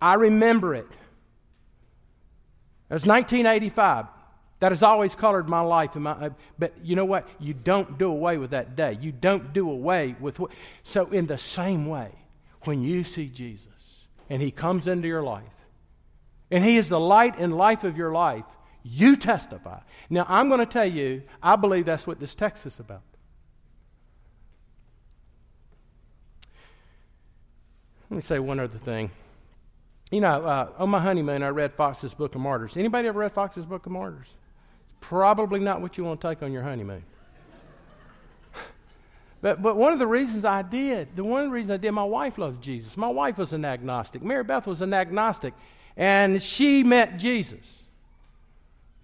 I 0.00 0.14
remember 0.14 0.74
it. 0.74 0.86
It 2.90 2.94
was 2.94 3.06
1985. 3.06 4.06
That 4.60 4.72
has 4.72 4.82
always 4.82 5.14
colored 5.14 5.48
my 5.48 5.60
life. 5.60 5.94
My, 5.94 6.12
uh, 6.12 6.30
but 6.58 6.72
you 6.82 6.96
know 6.96 7.04
what? 7.04 7.28
You 7.38 7.54
don't 7.54 7.96
do 7.96 8.10
away 8.10 8.38
with 8.38 8.50
that 8.50 8.74
day. 8.74 8.98
You 9.00 9.12
don't 9.12 9.52
do 9.52 9.70
away 9.70 10.16
with 10.18 10.40
what. 10.40 10.50
So, 10.82 11.06
in 11.06 11.26
the 11.26 11.38
same 11.38 11.86
way, 11.86 12.10
when 12.62 12.82
you 12.82 13.04
see 13.04 13.26
Jesus 13.26 13.66
and 14.28 14.42
he 14.42 14.50
comes 14.50 14.88
into 14.88 15.06
your 15.06 15.22
life, 15.22 15.44
and 16.50 16.64
he 16.64 16.76
is 16.76 16.88
the 16.88 16.98
light 16.98 17.38
and 17.38 17.56
life 17.56 17.84
of 17.84 17.96
your 17.96 18.12
life, 18.12 18.44
you 18.82 19.14
testify. 19.16 19.78
Now, 20.10 20.26
I'm 20.28 20.48
going 20.48 20.60
to 20.60 20.66
tell 20.66 20.90
you, 20.90 21.22
I 21.42 21.56
believe 21.56 21.84
that's 21.84 22.06
what 22.06 22.18
this 22.18 22.34
text 22.34 22.66
is 22.66 22.80
about. 22.80 23.02
Let 28.10 28.16
me 28.16 28.22
say 28.22 28.38
one 28.38 28.58
other 28.58 28.78
thing. 28.78 29.10
You 30.10 30.22
know, 30.22 30.46
uh, 30.46 30.70
on 30.78 30.88
my 30.88 31.00
honeymoon, 31.00 31.42
I 31.42 31.48
read 31.48 31.72
Foxe's 31.74 32.14
Book 32.14 32.34
of 32.34 32.40
Martyrs. 32.40 32.76
Anybody 32.78 33.08
ever 33.08 33.20
read 33.20 33.32
Foxe's 33.32 33.66
Book 33.66 33.84
of 33.84 33.92
Martyrs? 33.92 34.28
It's 34.84 34.94
probably 35.00 35.60
not 35.60 35.82
what 35.82 35.98
you 35.98 36.04
want 36.04 36.20
to 36.22 36.28
take 36.28 36.42
on 36.42 36.50
your 36.50 36.62
honeymoon. 36.62 37.02
but, 39.42 39.60
but 39.60 39.76
one 39.76 39.92
of 39.92 39.98
the 39.98 40.06
reasons 40.06 40.46
I 40.46 40.62
did, 40.62 41.14
the 41.14 41.24
one 41.24 41.50
reason 41.50 41.72
I 41.72 41.76
did, 41.76 41.92
my 41.92 42.04
wife 42.04 42.38
loves 42.38 42.58
Jesus. 42.58 42.96
My 42.96 43.08
wife 43.08 43.36
was 43.36 43.52
an 43.52 43.66
agnostic. 43.66 44.22
Mary 44.22 44.44
Beth 44.44 44.66
was 44.66 44.80
an 44.80 44.94
agnostic, 44.94 45.52
and 45.94 46.42
she 46.42 46.82
met 46.82 47.18
Jesus. 47.18 47.82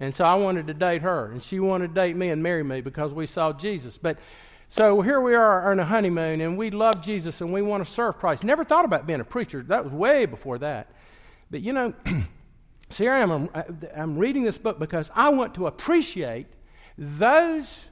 And 0.00 0.14
so 0.14 0.24
I 0.24 0.36
wanted 0.36 0.68
to 0.68 0.74
date 0.74 1.02
her, 1.02 1.30
and 1.30 1.42
she 1.42 1.60
wanted 1.60 1.88
to 1.88 1.94
date 1.94 2.16
me 2.16 2.30
and 2.30 2.42
marry 2.42 2.64
me 2.64 2.80
because 2.80 3.12
we 3.12 3.26
saw 3.26 3.52
Jesus. 3.52 3.98
But 3.98 4.18
So 4.68 5.00
here 5.02 5.20
we 5.20 5.34
are 5.34 5.70
on 5.70 5.78
a 5.78 5.84
honeymoon, 5.84 6.40
and 6.40 6.58
we 6.58 6.70
love 6.70 7.02
Jesus 7.02 7.40
and 7.40 7.52
we 7.52 7.62
want 7.62 7.84
to 7.84 7.90
serve 7.90 8.18
Christ. 8.18 8.44
Never 8.44 8.64
thought 8.64 8.84
about 8.84 9.06
being 9.06 9.20
a 9.20 9.24
preacher. 9.24 9.62
That 9.62 9.84
was 9.84 9.92
way 9.92 10.26
before 10.26 10.58
that. 10.58 10.90
But 11.50 11.60
you 11.60 11.72
know, 11.72 11.94
so 12.90 13.04
here 13.04 13.12
I 13.12 13.20
am. 13.20 13.30
I'm, 13.30 13.48
I'm 13.94 14.18
reading 14.18 14.42
this 14.42 14.58
book 14.58 14.78
because 14.78 15.10
I 15.14 15.28
want 15.30 15.54
to 15.54 15.66
appreciate 15.66 16.46
those 16.96 17.84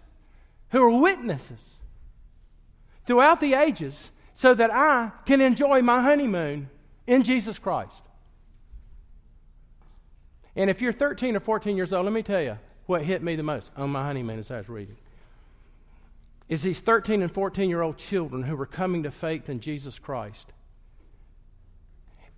who 0.70 0.82
are 0.82 1.00
witnesses 1.00 1.76
throughout 3.06 3.40
the 3.40 3.54
ages 3.54 4.10
so 4.34 4.54
that 4.54 4.72
I 4.72 5.12
can 5.26 5.40
enjoy 5.40 5.82
my 5.82 6.00
honeymoon 6.00 6.70
in 7.06 7.22
Jesus 7.22 7.58
Christ. 7.58 8.02
And 10.56 10.68
if 10.68 10.80
you're 10.80 10.92
13 10.92 11.36
or 11.36 11.40
14 11.40 11.76
years 11.76 11.92
old, 11.92 12.04
let 12.04 12.12
me 12.12 12.22
tell 12.22 12.42
you 12.42 12.58
what 12.86 13.02
hit 13.02 13.22
me 13.22 13.36
the 13.36 13.42
most 13.42 13.70
on 13.76 13.90
my 13.90 14.02
honeymoon 14.02 14.38
as 14.38 14.50
I 14.50 14.58
was 14.58 14.68
reading 14.68 14.96
is 16.52 16.60
these 16.60 16.80
13 16.80 17.22
and 17.22 17.32
14 17.32 17.70
year 17.70 17.80
old 17.80 17.96
children 17.96 18.42
who 18.42 18.54
were 18.54 18.66
coming 18.66 19.04
to 19.04 19.10
faith 19.10 19.48
in 19.48 19.58
Jesus 19.58 19.98
Christ. 19.98 20.52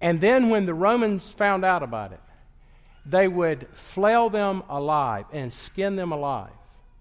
And 0.01 0.21
then 0.21 0.51
when 0.51 0.67
the 0.67 0.75
Romans 0.75 1.33
found 1.33 1.65
out 1.65 1.83
about 1.83 2.13
it, 2.13 2.21
they 3.05 3.27
would 3.27 3.67
flail 3.73 4.31
them 4.31 4.63
alive 4.69 5.25
and 5.33 5.53
skin 5.53 5.97
them 5.97 6.13
alive 6.13 6.53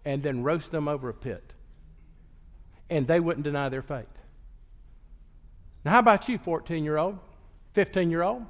and 0.04 0.24
then 0.24 0.42
roast 0.42 0.72
them 0.72 0.88
over 0.88 1.08
a 1.10 1.14
pit. 1.14 1.54
And 2.90 3.06
they 3.06 3.20
wouldn't 3.20 3.44
deny 3.44 3.70
their 3.70 3.84
faith. 3.84 4.08
Now, 5.86 5.92
how 5.92 6.00
about 6.00 6.28
you, 6.28 6.40
14 6.40 6.84
year 6.84 6.98
old, 6.98 7.20
15 7.74 8.10
year 8.10 8.24
old? 8.24 8.44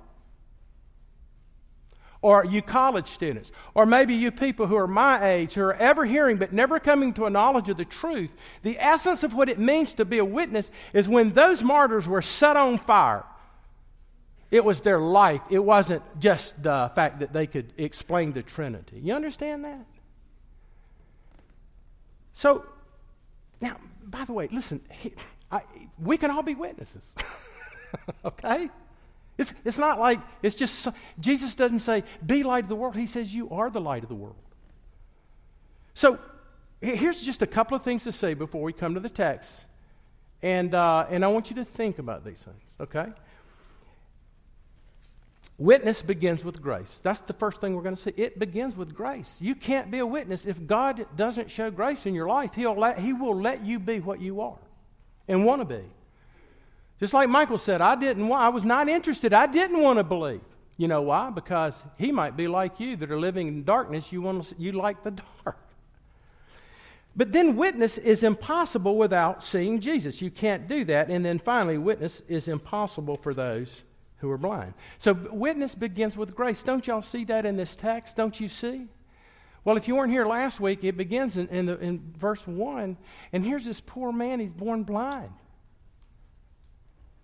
Or 2.23 2.45
you 2.45 2.61
college 2.61 3.09
students, 3.09 3.51
or 3.75 3.85
maybe 3.85 4.15
you 4.15 4.31
people 4.31 4.65
who 4.65 4.77
are 4.77 4.87
my 4.87 5.27
age 5.27 5.53
who 5.53 5.61
are 5.61 5.73
ever 5.73 6.05
hearing 6.05 6.37
but 6.37 6.53
never 6.53 6.79
coming 6.79 7.11
to 7.13 7.25
a 7.25 7.29
knowledge 7.29 7.67
of 7.67 7.75
the 7.75 7.83
truth, 7.83 8.33
the 8.63 8.79
essence 8.79 9.23
of 9.23 9.33
what 9.33 9.49
it 9.49 9.59
means 9.59 9.93
to 9.93 10.05
be 10.05 10.19
a 10.19 10.25
witness 10.25 10.71
is 10.93 11.09
when 11.09 11.31
those 11.31 11.61
martyrs 11.61 12.07
were 12.07 12.21
set 12.21 12.55
on 12.55 12.77
fire. 12.77 13.25
It 14.51 14.63
was 14.63 14.81
their 14.81 14.99
life. 14.99 15.41
It 15.49 15.59
wasn't 15.59 16.01
just 16.17 16.63
the 16.63 16.89
fact 16.95 17.19
that 17.19 17.33
they 17.33 17.45
could 17.45 17.73
explain 17.77 18.31
the 18.31 18.41
Trinity. 18.41 19.01
You 19.03 19.15
understand 19.15 19.65
that? 19.65 19.85
So, 22.31 22.65
now, 23.59 23.75
by 24.05 24.23
the 24.23 24.31
way, 24.31 24.47
listen, 24.49 24.79
I, 25.51 25.63
we 25.99 26.15
can 26.15 26.31
all 26.31 26.43
be 26.43 26.55
witnesses. 26.55 27.13
okay? 28.25 28.69
It's, 29.37 29.53
it's 29.65 29.77
not 29.79 29.99
like 29.99 30.19
it's 30.41 30.55
just, 30.55 30.87
Jesus 31.19 31.55
doesn't 31.55 31.79
say, 31.79 32.03
be 32.25 32.43
light 32.43 32.65
of 32.65 32.69
the 32.69 32.75
world. 32.75 32.95
He 32.95 33.07
says, 33.07 33.33
you 33.33 33.49
are 33.49 33.69
the 33.69 33.81
light 33.81 34.03
of 34.03 34.09
the 34.09 34.15
world. 34.15 34.35
So 35.95 36.19
here's 36.81 37.21
just 37.21 37.41
a 37.41 37.47
couple 37.47 37.75
of 37.75 37.83
things 37.83 38.03
to 38.03 38.11
say 38.11 38.33
before 38.33 38.61
we 38.61 38.73
come 38.73 38.93
to 38.93 38.99
the 38.99 39.09
text. 39.09 39.65
And, 40.41 40.75
uh, 40.75 41.07
and 41.09 41.23
I 41.23 41.29
want 41.29 41.49
you 41.49 41.55
to 41.57 41.65
think 41.65 41.99
about 41.99 42.25
these 42.25 42.43
things, 42.43 42.61
okay? 42.79 43.13
Witness 45.57 46.01
begins 46.01 46.43
with 46.43 46.61
grace. 46.61 46.99
That's 47.03 47.21
the 47.21 47.33
first 47.33 47.61
thing 47.61 47.75
we're 47.75 47.83
going 47.83 47.95
to 47.95 48.01
see. 48.01 48.13
It 48.17 48.37
begins 48.37 48.75
with 48.75 48.93
grace. 48.93 49.39
You 49.39 49.55
can't 49.55 49.89
be 49.89 49.99
a 49.99 50.05
witness 50.05 50.45
if 50.45 50.67
God 50.67 51.05
doesn't 51.15 51.49
show 51.49 51.71
grace 51.71 52.05
in 52.05 52.13
your 52.13 52.27
life. 52.27 52.53
He'll 52.55 52.75
let, 52.75 52.99
he 52.99 53.13
will 53.13 53.39
let 53.39 53.65
you 53.65 53.79
be 53.79 53.99
what 53.99 54.19
you 54.19 54.41
are 54.41 54.59
and 55.27 55.45
want 55.45 55.61
to 55.61 55.65
be. 55.65 55.83
Just 57.03 57.13
like 57.13 57.27
Michael 57.27 57.57
said, 57.57 57.81
I 57.81 57.95
didn't 57.95 58.29
want, 58.29 58.43
I 58.43 58.47
was 58.47 58.63
not 58.63 58.87
interested. 58.87 59.33
I 59.33 59.45
didn't 59.45 59.81
want 59.81 59.99
to 59.99 60.05
believe. 60.05 60.39
You 60.77 60.87
know 60.87 61.01
why? 61.01 61.31
Because 61.31 61.83
he 61.97 62.13
might 62.13 62.37
be 62.37 62.47
like 62.47 62.79
you 62.79 62.95
that 62.95 63.11
are 63.11 63.19
living 63.19 63.49
in 63.49 63.65
darkness. 63.65 64.13
You, 64.13 64.21
want 64.21 64.45
to, 64.45 64.55
you 64.57 64.71
like 64.71 65.03
the 65.03 65.11
dark. 65.43 65.57
But 67.13 67.33
then 67.33 67.57
witness 67.57 67.97
is 67.97 68.23
impossible 68.23 68.95
without 68.95 69.43
seeing 69.43 69.81
Jesus. 69.81 70.21
You 70.21 70.31
can't 70.31 70.65
do 70.69 70.85
that. 70.85 71.09
And 71.09 71.25
then 71.25 71.39
finally, 71.39 71.77
witness 71.77 72.21
is 72.29 72.47
impossible 72.47 73.17
for 73.17 73.33
those 73.33 73.83
who 74.19 74.31
are 74.31 74.37
blind. 74.37 74.73
So 74.97 75.11
witness 75.11 75.75
begins 75.75 76.15
with 76.15 76.33
grace. 76.33 76.63
Don't 76.63 76.87
y'all 76.87 77.01
see 77.01 77.25
that 77.25 77.45
in 77.45 77.57
this 77.57 77.75
text? 77.75 78.15
Don't 78.15 78.39
you 78.39 78.47
see? 78.47 78.87
Well, 79.65 79.75
if 79.75 79.89
you 79.89 79.97
weren't 79.97 80.13
here 80.13 80.25
last 80.25 80.61
week, 80.61 80.85
it 80.85 80.95
begins 80.95 81.35
in, 81.35 81.49
in, 81.49 81.65
the, 81.65 81.77
in 81.79 82.13
verse 82.17 82.47
1. 82.47 82.95
And 83.33 83.45
here's 83.45 83.65
this 83.65 83.81
poor 83.81 84.13
man, 84.13 84.39
he's 84.39 84.53
born 84.53 84.83
blind. 84.83 85.33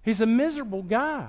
He's 0.03 0.21
a 0.21 0.25
miserable 0.25 0.83
guy. 0.83 1.27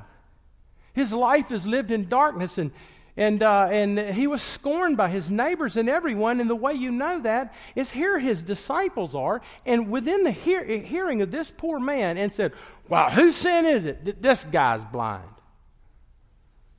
His 0.93 1.13
life 1.13 1.53
is 1.53 1.67
lived 1.67 1.91
in 1.91 2.09
darkness, 2.09 2.59
and, 2.59 2.73
and, 3.17 3.43
uh, 3.43 3.69
and 3.71 3.99
he 3.99 4.27
was 4.27 4.43
scorned 4.43 4.97
by 4.97 5.09
his 5.09 5.31
neighbors 5.31 5.77
and 5.77 5.89
everyone. 5.89 6.41
And 6.41 6.51
the 6.51 6.57
way 6.57 6.75
you 6.75 6.91
know 6.91 7.21
that 7.21 7.55
is 7.75 7.91
here 7.91 8.19
his 8.19 8.43
disciples 8.43 9.15
are, 9.15 9.41
and 9.65 9.91
within 9.91 10.25
the 10.25 10.31
hear- 10.31 10.65
hearing 10.65 11.23
of 11.23 11.31
this 11.31 11.51
poor 11.51 11.79
man, 11.79 12.19
and 12.19 12.33
said, 12.33 12.53
Well, 12.89 13.11
whose 13.11 13.37
sin 13.37 13.67
is 13.67 13.87
it 13.87 14.05
that 14.05 14.23
this 14.23 14.45
guy's 14.45 14.85
blind? 14.85 15.29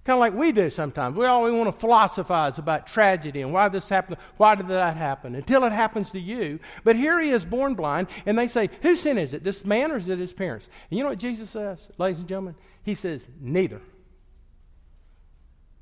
Kind 0.04 0.16
of 0.16 0.20
like 0.20 0.34
we 0.34 0.52
do 0.52 0.72
sometimes. 0.72 1.16
We 1.16 1.28
always 1.28 1.54
want 1.54 1.72
to 1.72 1.80
philosophize 1.80 2.58
about 2.58 2.88
tragedy 2.88 3.44
and 3.44 3.54
why 3.54 3.70
this 3.70 3.88
happened, 3.88 4.18
why 4.38 4.56
did 4.56 4.68
that 4.70 4.98
happen, 4.98 5.36
until 5.36 5.64
it 5.64 5.72
happens 5.72 6.10
to 6.12 6.20
you. 6.20 6.60
But 6.84 6.96
here 6.96 7.20
he 7.20 7.30
is 7.30 7.46
born 7.46 7.76
blind, 7.76 8.08
and 8.26 8.38
they 8.38 8.48
say, 8.48 8.72
Whose 8.82 9.02
sin 9.02 9.20
is 9.20 9.36
it, 9.36 9.44
this 9.44 9.64
man 9.64 9.92
or 9.92 9.98
is 9.98 10.10
it 10.10 10.18
his 10.18 10.34
parents? 10.34 10.70
And 10.90 10.98
you 10.98 11.04
know 11.04 11.12
what 11.12 11.20
Jesus 11.20 11.52
says, 11.52 11.88
ladies 12.00 12.18
and 12.18 12.28
gentlemen? 12.28 12.56
He 12.84 12.96
says, 12.96 13.28
Neither. 13.40 13.80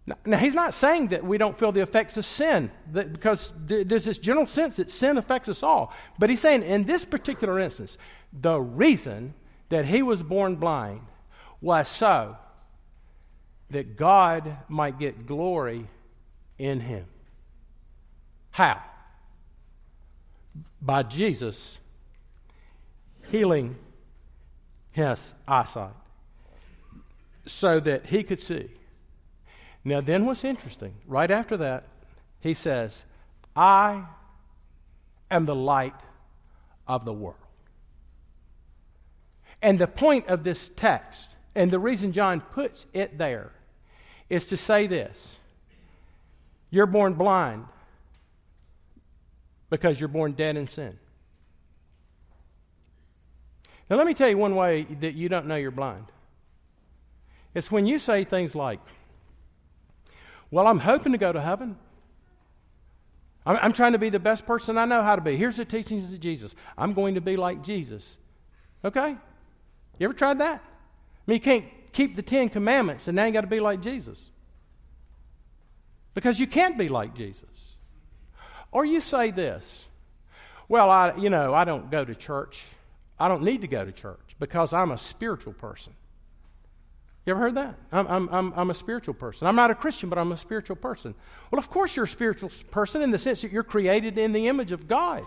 Now, 0.05 0.17
now 0.25 0.37
he's 0.37 0.53
not 0.53 0.73
saying 0.73 1.09
that 1.09 1.23
we 1.23 1.37
don't 1.37 1.57
feel 1.57 1.71
the 1.71 1.81
effects 1.81 2.17
of 2.17 2.25
sin, 2.25 2.71
that, 2.91 3.13
because 3.13 3.53
th- 3.69 3.87
there's 3.87 4.03
this 4.03 4.17
general 4.17 4.47
sense 4.47 4.75
that 4.77 4.91
sin 4.91 5.17
affects 5.17 5.47
us 5.47 5.63
all. 5.63 5.93
But 6.17 6.29
he's 6.29 6.41
saying, 6.41 6.63
in 6.63 6.83
this 6.83 7.05
particular 7.05 7.57
instance, 7.57 7.97
the 8.33 8.59
reason 8.59 9.33
that 9.69 9.85
he 9.85 10.01
was 10.01 10.23
born 10.23 10.57
blind 10.57 11.01
was 11.61 11.87
so 11.87 12.35
that 13.71 13.97
God 13.97 14.57
might 14.67 14.99
get 14.99 15.25
glory 15.25 15.87
in 16.57 16.79
him. 16.79 17.05
How? 18.51 18.81
By 20.81 21.03
Jesus 21.03 21.77
healing 23.31 23.75
his 24.91 25.33
eyesight 25.47 25.93
so 27.45 27.79
that 27.79 28.05
he 28.05 28.23
could 28.23 28.41
see. 28.41 28.69
Now, 29.83 30.01
then, 30.01 30.25
what's 30.25 30.43
interesting, 30.43 30.93
right 31.07 31.31
after 31.31 31.57
that, 31.57 31.85
he 32.41 32.53
says, 32.53 33.05
I 33.55 34.03
am 35.31 35.45
the 35.45 35.55
light 35.55 35.95
of 36.87 37.05
the 37.05 37.13
world. 37.13 37.37
And 39.61 39.79
the 39.79 39.87
point 39.87 40.27
of 40.27 40.43
this 40.43 40.69
text, 40.75 41.35
and 41.55 41.71
the 41.71 41.79
reason 41.79 42.11
John 42.11 42.41
puts 42.41 42.85
it 42.93 43.17
there, 43.17 43.51
is 44.29 44.47
to 44.47 44.57
say 44.57 44.87
this 44.87 45.39
You're 46.69 46.85
born 46.85 47.13
blind 47.13 47.65
because 49.69 49.99
you're 49.99 50.09
born 50.09 50.33
dead 50.33 50.57
in 50.57 50.67
sin. 50.67 50.97
Now, 53.89 53.97
let 53.97 54.05
me 54.05 54.13
tell 54.13 54.29
you 54.29 54.37
one 54.37 54.55
way 54.55 54.83
that 54.99 55.15
you 55.15 55.29
don't 55.29 55.47
know 55.47 55.55
you're 55.55 55.71
blind. 55.71 56.05
It's 57.55 57.71
when 57.71 57.87
you 57.87 57.97
say 57.97 58.23
things 58.23 58.53
like, 58.53 58.79
Well, 60.51 60.67
I'm 60.67 60.79
hoping 60.79 61.11
to 61.13 61.17
go 61.17 61.33
to 61.33 61.41
heaven. 61.41 61.77
I'm, 63.45 63.57
I'm 63.61 63.73
trying 63.73 63.93
to 63.93 63.97
be 63.97 64.09
the 64.09 64.19
best 64.19 64.45
person 64.45 64.77
I 64.77 64.85
know 64.85 65.01
how 65.01 65.15
to 65.15 65.21
be. 65.21 65.35
Here's 65.35 65.57
the 65.57 65.65
teachings 65.65 66.13
of 66.13 66.19
Jesus. 66.19 66.55
I'm 66.77 66.93
going 66.93 67.15
to 67.15 67.21
be 67.21 67.35
like 67.35 67.63
Jesus. 67.63 68.17
Okay? 68.85 69.15
You 69.97 70.05
ever 70.05 70.13
tried 70.13 70.39
that? 70.39 70.61
I 70.61 71.31
mean, 71.31 71.35
you 71.35 71.41
can't 71.41 71.65
keep 71.93 72.15
the 72.15 72.21
Ten 72.21 72.49
Commandments, 72.49 73.07
and 73.07 73.15
now 73.15 73.25
you 73.25 73.31
got 73.31 73.41
to 73.41 73.47
be 73.47 73.59
like 73.59 73.81
Jesus. 73.81 74.29
Because 76.13 76.39
you 76.39 76.47
can't 76.47 76.77
be 76.77 76.87
like 76.89 77.15
Jesus. 77.15 77.45
Or 78.71 78.85
you 78.85 79.01
say 79.01 79.31
this 79.31 79.87
well, 80.67 80.91
I, 80.91 81.15
you 81.15 81.31
know, 81.31 81.53
I 81.53 81.65
don't 81.65 81.89
go 81.89 82.05
to 82.05 82.13
church. 82.13 82.63
I 83.19 83.27
don't 83.27 83.41
need 83.41 83.61
to 83.61 83.67
go 83.67 83.83
to 83.83 83.91
church 83.91 84.35
because 84.39 84.71
I'm 84.71 84.91
a 84.91 84.97
spiritual 84.97 85.53
person. 85.53 85.93
You 87.25 87.31
ever 87.31 87.41
heard 87.41 87.55
that? 87.55 87.75
I'm, 87.91 88.07
I'm, 88.07 88.29
I'm, 88.31 88.53
I'm, 88.55 88.69
a 88.69 88.73
spiritual 88.73 89.13
person. 89.13 89.47
I'm 89.47 89.55
not 89.55 89.71
a 89.71 89.75
Christian, 89.75 90.09
but 90.09 90.17
I'm 90.17 90.31
a 90.31 90.37
spiritual 90.37 90.77
person. 90.77 91.13
Well, 91.51 91.59
of 91.59 91.69
course, 91.69 91.95
you're 91.95 92.05
a 92.05 92.07
spiritual 92.07 92.51
person 92.71 93.01
in 93.01 93.11
the 93.11 93.19
sense 93.19 93.41
that 93.41 93.51
you're 93.51 93.63
created 93.63 94.17
in 94.17 94.31
the 94.31 94.47
image 94.47 94.71
of 94.71 94.87
God. 94.87 95.25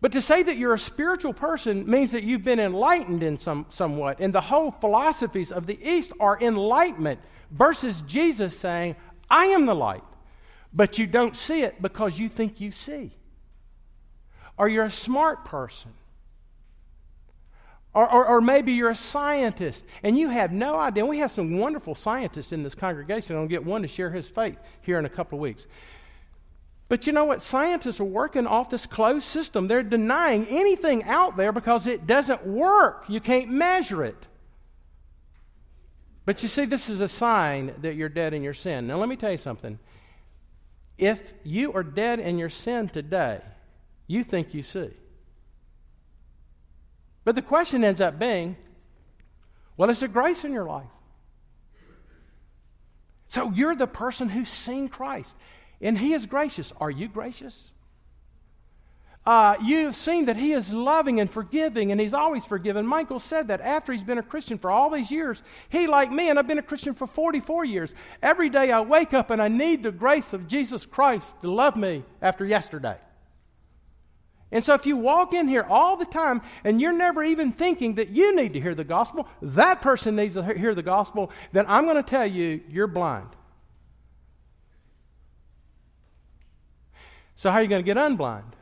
But 0.00 0.12
to 0.12 0.22
say 0.22 0.42
that 0.42 0.56
you're 0.56 0.72
a 0.72 0.78
spiritual 0.78 1.34
person 1.34 1.88
means 1.88 2.12
that 2.12 2.22
you've 2.22 2.42
been 2.42 2.60
enlightened 2.60 3.22
in 3.22 3.36
some, 3.36 3.66
somewhat. 3.68 4.20
And 4.20 4.34
the 4.34 4.40
whole 4.40 4.70
philosophies 4.70 5.52
of 5.52 5.66
the 5.66 5.78
East 5.86 6.12
are 6.18 6.38
enlightenment 6.40 7.20
versus 7.50 8.00
Jesus 8.02 8.58
saying, 8.58 8.96
I 9.28 9.46
am 9.46 9.66
the 9.66 9.74
light. 9.74 10.02
But 10.72 10.98
you 10.98 11.06
don't 11.06 11.36
see 11.36 11.62
it 11.62 11.82
because 11.82 12.18
you 12.18 12.28
think 12.28 12.60
you 12.60 12.70
see. 12.70 13.12
Or 14.56 14.68
you're 14.68 14.84
a 14.84 14.90
smart 14.90 15.44
person. 15.44 15.92
Or, 17.92 18.10
or, 18.10 18.26
or, 18.26 18.40
maybe 18.40 18.72
you're 18.72 18.90
a 18.90 18.96
scientist 18.96 19.84
and 20.04 20.16
you 20.16 20.28
have 20.28 20.52
no 20.52 20.76
idea. 20.76 21.04
We 21.04 21.18
have 21.18 21.32
some 21.32 21.58
wonderful 21.58 21.96
scientists 21.96 22.52
in 22.52 22.62
this 22.62 22.74
congregation. 22.74 23.34
I'll 23.34 23.48
get 23.48 23.64
one 23.64 23.82
to 23.82 23.88
share 23.88 24.10
his 24.10 24.28
faith 24.28 24.56
here 24.80 25.00
in 25.00 25.06
a 25.06 25.08
couple 25.08 25.38
of 25.38 25.42
weeks. 25.42 25.66
But 26.90 27.06
you 27.06 27.12
know 27.12 27.24
what? 27.24 27.40
Scientists 27.40 28.00
are 28.00 28.04
working 28.04 28.48
off 28.48 28.68
this 28.68 28.84
closed 28.84 29.24
system. 29.24 29.68
They're 29.68 29.84
denying 29.84 30.44
anything 30.48 31.04
out 31.04 31.36
there 31.36 31.52
because 31.52 31.86
it 31.86 32.04
doesn't 32.04 32.44
work. 32.44 33.04
You 33.06 33.20
can't 33.20 33.48
measure 33.48 34.02
it. 34.02 34.26
But 36.26 36.42
you 36.42 36.48
see, 36.48 36.64
this 36.64 36.90
is 36.90 37.00
a 37.00 37.06
sign 37.06 37.74
that 37.82 37.94
you're 37.94 38.08
dead 38.08 38.34
in 38.34 38.42
your 38.42 38.54
sin. 38.54 38.88
Now, 38.88 38.98
let 38.98 39.08
me 39.08 39.14
tell 39.14 39.30
you 39.30 39.38
something. 39.38 39.78
If 40.98 41.32
you 41.44 41.72
are 41.74 41.84
dead 41.84 42.18
in 42.18 42.38
your 42.38 42.50
sin 42.50 42.88
today, 42.88 43.40
you 44.08 44.24
think 44.24 44.52
you 44.52 44.64
see. 44.64 44.90
But 47.22 47.36
the 47.36 47.42
question 47.42 47.84
ends 47.84 48.00
up 48.00 48.18
being 48.18 48.56
well, 49.76 49.90
is 49.90 50.00
there 50.00 50.08
grace 50.08 50.44
in 50.44 50.52
your 50.52 50.64
life? 50.64 50.90
So 53.28 53.52
you're 53.52 53.76
the 53.76 53.86
person 53.86 54.28
who's 54.28 54.48
seen 54.48 54.88
Christ. 54.88 55.36
And 55.80 55.96
He 55.96 56.14
is 56.14 56.26
gracious. 56.26 56.72
Are 56.80 56.90
you 56.90 57.08
gracious? 57.08 57.72
Uh, 59.26 59.54
you've 59.62 59.94
seen 59.94 60.26
that 60.26 60.36
He 60.36 60.52
is 60.52 60.72
loving 60.72 61.20
and 61.20 61.30
forgiving, 61.30 61.92
and 61.92 62.00
He's 62.00 62.14
always 62.14 62.44
forgiven. 62.44 62.86
Michael 62.86 63.18
said 63.18 63.48
that 63.48 63.60
after 63.60 63.92
he's 63.92 64.02
been 64.02 64.18
a 64.18 64.22
Christian 64.22 64.56
for 64.58 64.70
all 64.70 64.90
these 64.90 65.10
years. 65.10 65.42
He, 65.68 65.86
like 65.86 66.10
me, 66.10 66.30
and 66.30 66.38
I've 66.38 66.46
been 66.46 66.58
a 66.58 66.62
Christian 66.62 66.94
for 66.94 67.06
44 67.06 67.64
years. 67.64 67.94
Every 68.22 68.48
day 68.48 68.72
I 68.72 68.80
wake 68.80 69.12
up 69.12 69.30
and 69.30 69.40
I 69.40 69.48
need 69.48 69.82
the 69.82 69.92
grace 69.92 70.32
of 70.32 70.48
Jesus 70.48 70.86
Christ 70.86 71.34
to 71.42 71.50
love 71.50 71.76
me 71.76 72.04
after 72.22 72.46
yesterday. 72.46 72.96
And 74.52 74.64
so, 74.64 74.74
if 74.74 74.84
you 74.84 74.96
walk 74.96 75.32
in 75.32 75.46
here 75.46 75.66
all 75.68 75.96
the 75.96 76.06
time 76.06 76.42
and 76.64 76.80
you're 76.80 76.92
never 76.92 77.22
even 77.22 77.52
thinking 77.52 77.96
that 77.96 78.08
you 78.08 78.34
need 78.34 78.54
to 78.54 78.60
hear 78.60 78.74
the 78.74 78.84
gospel, 78.84 79.28
that 79.42 79.80
person 79.80 80.16
needs 80.16 80.34
to 80.34 80.42
hear 80.42 80.74
the 80.74 80.82
gospel, 80.82 81.30
then 81.52 81.66
I'm 81.68 81.84
going 81.84 81.96
to 81.96 82.02
tell 82.02 82.26
you, 82.26 82.60
you're 82.68 82.88
blind. 82.88 83.28
So, 87.40 87.50
how 87.50 87.56
are 87.56 87.62
you 87.62 87.68
going 87.68 87.82
to 87.82 87.86
get 87.86 87.96
unblind? 87.96 88.52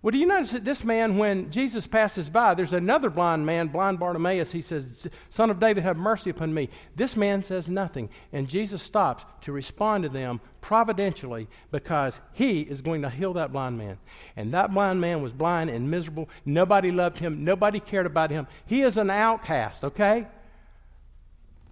Well, 0.00 0.10
do 0.10 0.16
you 0.16 0.24
notice 0.24 0.52
that 0.52 0.64
this 0.64 0.82
man, 0.82 1.18
when 1.18 1.50
Jesus 1.50 1.86
passes 1.86 2.30
by, 2.30 2.54
there's 2.54 2.72
another 2.72 3.10
blind 3.10 3.44
man, 3.44 3.68
blind 3.68 3.98
Bartimaeus. 3.98 4.50
He 4.50 4.62
says, 4.62 5.06
Son 5.28 5.50
of 5.50 5.60
David, 5.60 5.82
have 5.82 5.98
mercy 5.98 6.30
upon 6.30 6.54
me. 6.54 6.70
This 6.96 7.18
man 7.18 7.42
says 7.42 7.68
nothing. 7.68 8.08
And 8.32 8.48
Jesus 8.48 8.82
stops 8.82 9.26
to 9.42 9.52
respond 9.52 10.04
to 10.04 10.08
them 10.08 10.40
providentially 10.62 11.46
because 11.70 12.18
he 12.32 12.62
is 12.62 12.80
going 12.80 13.02
to 13.02 13.10
heal 13.10 13.34
that 13.34 13.52
blind 13.52 13.76
man. 13.76 13.98
And 14.34 14.54
that 14.54 14.72
blind 14.72 15.02
man 15.02 15.22
was 15.22 15.34
blind 15.34 15.68
and 15.68 15.90
miserable. 15.90 16.30
Nobody 16.46 16.90
loved 16.90 17.18
him, 17.18 17.44
nobody 17.44 17.80
cared 17.80 18.06
about 18.06 18.30
him. 18.30 18.46
He 18.64 18.80
is 18.80 18.96
an 18.96 19.10
outcast, 19.10 19.84
okay? 19.84 20.26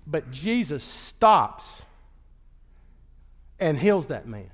But 0.07 0.31
Jesus 0.31 0.85
stops 0.85 1.81
and 3.59 3.79
heals 3.79 4.09
that 4.09 4.29
man. 4.29 4.51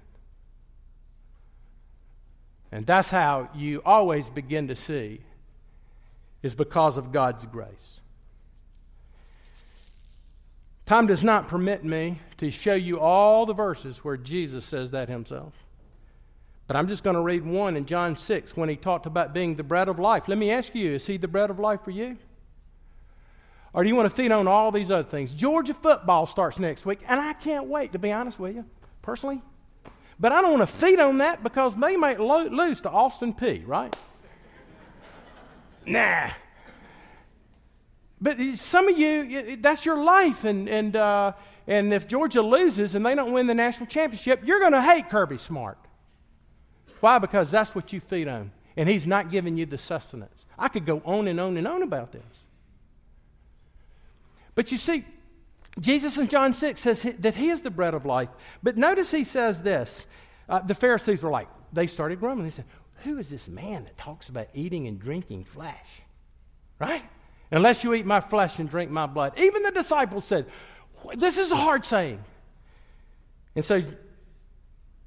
And 2.75 2.85
that's 2.85 3.09
how 3.09 3.51
you 3.55 3.83
always 3.85 4.29
begin 4.29 4.67
to 4.67 4.75
see 4.75 5.21
is 6.43 6.57
because 6.57 6.97
of 6.97 7.13
God's 7.13 7.47
grace. 7.47 8.01
Time 10.85 11.07
does 11.07 11.23
not 11.23 11.47
permit 11.47 11.85
me 11.85 12.19
to 12.39 12.51
show 12.51 12.75
you 12.75 12.99
all 12.99 13.47
the 13.47 13.55
verses 13.55 13.99
where 13.99 14.17
Jesus 14.17 14.65
says 14.65 14.91
that 14.91 15.09
himself. 15.09 15.55
But 16.67 16.75
I'm 16.75 16.89
just 16.89 17.05
going 17.05 17.15
to 17.15 17.23
read 17.23 17.47
one 17.47 17.77
in 17.77 17.87
John 17.87 18.17
6 18.17 18.57
when 18.57 18.69
he 18.69 18.75
talked 18.75 19.07
about 19.07 19.33
being 19.33 19.55
the 19.55 19.63
bread 19.63 19.89
of 19.89 20.01
life. 20.01 20.25
Let 20.27 20.37
me 20.37 20.51
ask 20.51 20.75
you, 20.75 20.95
is 20.95 21.07
he 21.07 21.17
the 21.17 21.29
bread 21.29 21.51
of 21.51 21.61
life 21.61 21.83
for 21.85 21.93
you? 21.93 22.19
Or 23.73 23.85
do 23.85 23.89
you 23.89 23.95
want 23.95 24.11
to 24.11 24.17
feed 24.17 24.33
on 24.33 24.49
all 24.49 24.73
these 24.73 24.91
other 24.91 25.09
things? 25.09 25.31
Georgia 25.31 25.75
football 25.75 26.27
starts 26.27 26.59
next 26.59 26.85
week, 26.85 27.03
and 27.07 27.21
I 27.21 27.35
can't 27.35 27.69
wait, 27.69 27.93
to 27.93 28.01
be 28.01 28.11
honest 28.11 28.41
with 28.41 28.57
you, 28.57 28.65
personally. 29.01 29.43
But 30.19 30.33
I 30.33 30.41
don't 30.41 30.59
want 30.59 30.69
to 30.69 30.77
feed 30.77 31.01
on 31.01 31.19
that 31.19 31.43
because 31.43 31.75
they 31.75 31.97
might 31.97 32.21
lo- 32.21 32.47
lose 32.47 32.81
to 32.83 32.91
Austin 32.91 33.35
Peay, 33.35 33.67
right? 33.67 33.95
nah. 35.87 36.31
But 38.21 38.39
some 38.55 38.89
of 38.89 38.99
you, 38.99 39.57
that's 39.57 39.85
your 39.85 40.03
life. 40.03 40.45
And, 40.45 40.69
and, 40.69 40.97
uh, 40.97 41.33
and 41.67 41.93
if 41.93 42.07
Georgia 42.07 42.43
loses 42.43 42.95
and 42.95 43.05
they 43.05 43.15
don't 43.15 43.33
win 43.33 43.47
the 43.47 43.55
national 43.55 43.87
championship, 43.87 44.43
you're 44.45 44.61
going 44.61 44.73
to 44.73 44.83
hate 44.83 45.11
Kirby 45.11 45.39
Smart. 45.39 45.79
Why? 47.01 47.19
Because 47.19 47.51
that's 47.51 47.75
what 47.75 47.93
you 47.93 48.01
feed 48.01 48.29
on. 48.29 48.53
And 48.77 48.89
he's 48.89 49.07
not 49.07 49.31
giving 49.31 49.57
you 49.57 49.67
the 49.67 49.79
sustenance. 49.79 50.47
I 50.59 50.69
could 50.69 50.87
go 50.87 51.03
on 51.05 51.29
and 51.29 51.39
on 51.39 51.57
and 51.57 51.69
on 51.69 51.83
about 51.83 52.13
this. 52.13 52.23
But 54.55 54.73
you 54.73 54.79
see, 54.79 55.05
Jesus 55.81 56.19
in 56.19 56.29
John 56.29 56.55
6 56.55 56.81
says 56.81 57.03
that 57.19 57.35
he 57.35 57.51
is 57.51 57.63
the 57.63 57.71
bread 57.71 57.95
of 57.95 58.07
life. 58.07 58.29
But 58.63 58.77
notice 58.77 59.11
he 59.11 59.25
says 59.25 59.61
this. 59.61 60.07
Uh, 60.49 60.61
the 60.61 60.75
Pharisees 60.75 61.23
were 61.23 61.31
like, 61.31 61.49
they 61.73 61.87
started 61.87 62.21
grumbling. 62.21 62.47
They 62.47 62.51
said, 62.51 62.67
Who 63.03 63.19
is 63.19 63.29
this 63.29 63.49
man 63.49 63.85
that 63.85 63.97
talks 63.97 64.29
about 64.29 64.49
eating 64.55 64.87
and 64.87 65.01
drinking 65.01 65.45
flesh? 65.45 66.03
Right? 66.79 67.03
Unless 67.51 67.85
you 67.85 67.95
eat 67.95 68.07
my 68.07 68.21
flesh 68.21 68.59
and 68.59 68.69
drink 68.69 68.91
my 68.91 69.07
blood. 69.07 69.33
Even 69.37 69.63
the 69.63 69.73
disciples 69.73 70.25
said, 70.25 70.47
This 71.17 71.39
is 71.39 71.51
a 71.51 71.57
hard 71.57 71.85
saying. 71.85 72.23
And 73.57 73.65
so 73.65 73.83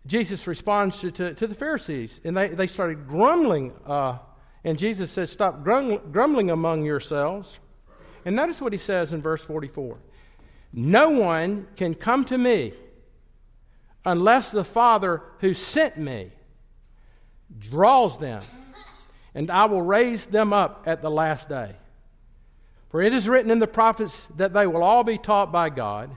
Jesus 0.06 0.48
responds 0.48 1.00
to, 1.02 1.12
to, 1.12 1.34
to 1.34 1.48
the 1.48 1.56
Pharisees, 1.56 2.22
and 2.24 2.36
they, 2.36 2.50
they 2.50 2.68
started 2.68 3.08
grumbling. 3.08 3.74
Uh, 3.86 4.18
and 4.64 4.78
Jesus 4.78 5.12
says, 5.12 5.32
Stop 5.32 5.64
grumbling 5.64 6.50
among 6.50 6.84
yourselves. 6.84 7.60
And 8.26 8.36
notice 8.36 8.62
what 8.62 8.74
he 8.74 8.80
says 8.80 9.14
in 9.14 9.22
verse 9.22 9.44
44 9.44 9.98
no 10.78 11.10
one 11.10 11.66
can 11.76 11.96
come 11.96 12.24
to 12.24 12.38
me 12.38 12.72
unless 14.06 14.52
the 14.52 14.64
Father 14.64 15.24
who 15.40 15.56
sent 15.56 15.98
me 15.98 16.32
draws 17.58 18.20
them, 18.20 18.44
and 19.34 19.50
I 19.50 19.66
will 19.66 19.82
raise 19.82 20.28
them 20.28 20.54
up 20.54 20.84
at 20.86 21.02
the 21.02 21.10
last 21.10 21.50
day. 21.50 21.76
For 22.90 23.02
it 23.02 23.12
is 23.12 23.28
written 23.28 23.50
in 23.50 23.58
the 23.58 23.66
prophets 23.66 24.28
that 24.36 24.54
they 24.54 24.68
will 24.68 24.84
all 24.84 25.04
be 25.04 25.18
taught 25.18 25.52
by 25.52 25.72
God, 25.72 26.16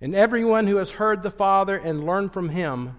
and 0.00 0.14
everyone 0.14 0.68
who 0.68 0.76
has 0.76 0.92
heard 0.92 1.24
the 1.24 1.30
Father 1.30 1.76
and 1.76 2.06
learned 2.06 2.32
from 2.32 2.50
him 2.50 2.94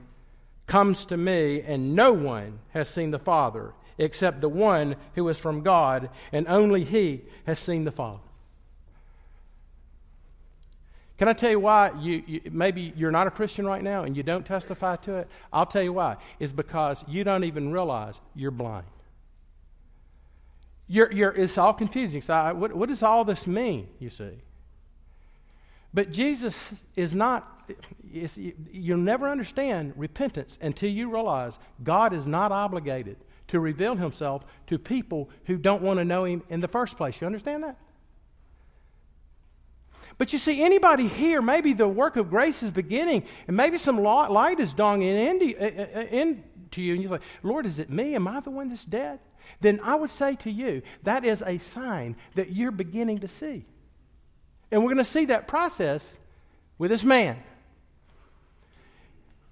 comes 0.67 1.05
to 1.05 1.15
me, 1.15 1.61
and 1.61 1.95
no 1.95 2.11
one 2.11 2.59
has 2.71 2.89
seen 2.89 3.11
the 3.11 3.17
Father 3.17 3.73
except 3.97 4.41
the 4.41 4.49
one 4.49 4.97
who 5.15 5.29
is 5.29 5.37
from 5.37 5.61
God, 5.61 6.09
and 6.33 6.49
only 6.49 6.83
he 6.83 7.21
has 7.45 7.59
seen 7.59 7.85
the 7.85 7.93
Father. 7.93 8.28
Can 11.19 11.27
I 11.27 11.33
tell 11.33 11.51
you 11.51 11.59
why 11.59 11.91
you, 11.99 12.23
you, 12.25 12.41
maybe 12.49 12.93
you're 12.95 13.11
not 13.11 13.27
a 13.27 13.31
Christian 13.31 13.65
right 13.65 13.83
now 13.83 14.03
and 14.03 14.15
you 14.15 14.23
don't 14.23 14.45
testify 14.45 14.95
to 14.97 15.17
it? 15.17 15.27
I'll 15.51 15.65
tell 15.65 15.83
you 15.83 15.91
why. 15.91 16.15
It's 16.39 16.53
because 16.53 17.03
you 17.09 17.25
don't 17.25 17.43
even 17.43 17.73
realize 17.73 18.21
you're 18.35 18.51
blind. 18.51 18.85
You're, 20.87 21.11
you're, 21.11 21.31
it's 21.31 21.57
all 21.57 21.73
confusing. 21.73 22.21
So, 22.21 22.55
what, 22.55 22.73
what 22.73 22.87
does 22.87 23.03
all 23.03 23.25
this 23.25 23.45
mean, 23.47 23.89
you 23.99 24.09
see? 24.09 24.31
But 25.93 26.11
Jesus 26.11 26.71
is 26.95 27.13
not, 27.13 27.69
you'll 28.71 28.97
never 28.97 29.27
understand 29.27 29.91
repentance 29.97 30.57
until 30.61 30.89
you 30.89 31.11
realize 31.11 31.59
God 31.83 32.13
is 32.13 32.25
not 32.25 32.53
obligated 32.53 33.17
to 33.49 33.59
reveal 33.59 33.97
himself 33.97 34.45
to 34.67 34.79
people 34.79 35.29
who 35.45 35.57
don't 35.57 35.81
want 35.81 35.99
to 35.99 36.05
know 36.05 36.23
him 36.23 36.43
in 36.47 36.61
the 36.61 36.67
first 36.69 36.95
place. 36.95 37.19
You 37.19 37.27
understand 37.27 37.63
that? 37.63 37.77
But 40.19 40.33
you 40.33 40.37
see, 40.37 40.61
anybody 40.61 41.07
here, 41.07 41.41
maybe 41.41 41.71
the 41.71 41.87
work 41.87 42.17
of 42.17 42.29
grace 42.29 42.61
is 42.61 42.71
beginning, 42.71 43.23
and 43.47 43.55
maybe 43.55 43.77
some 43.77 43.97
light 44.03 44.59
is 44.59 44.73
dawning 44.73 45.07
into, 45.07 45.57
uh, 45.57 45.63
uh, 45.65 45.99
uh, 45.99 46.05
into 46.11 46.81
you, 46.81 46.93
and 46.93 47.01
you're 47.01 47.11
like, 47.11 47.21
Lord, 47.41 47.65
is 47.65 47.79
it 47.79 47.89
me? 47.89 48.15
Am 48.15 48.27
I 48.27 48.41
the 48.41 48.51
one 48.51 48.67
that's 48.67 48.83
dead? 48.83 49.19
Then 49.61 49.79
I 49.81 49.95
would 49.95 50.11
say 50.11 50.35
to 50.35 50.51
you, 50.51 50.81
that 51.03 51.23
is 51.23 51.41
a 51.45 51.57
sign 51.57 52.17
that 52.35 52.51
you're 52.51 52.69
beginning 52.71 53.19
to 53.19 53.29
see. 53.29 53.65
And 54.71 54.83
we're 54.83 54.93
going 54.93 55.05
to 55.05 55.09
see 55.09 55.25
that 55.25 55.47
process 55.47 56.17
with 56.77 56.91
this 56.91 57.05
man. 57.05 57.41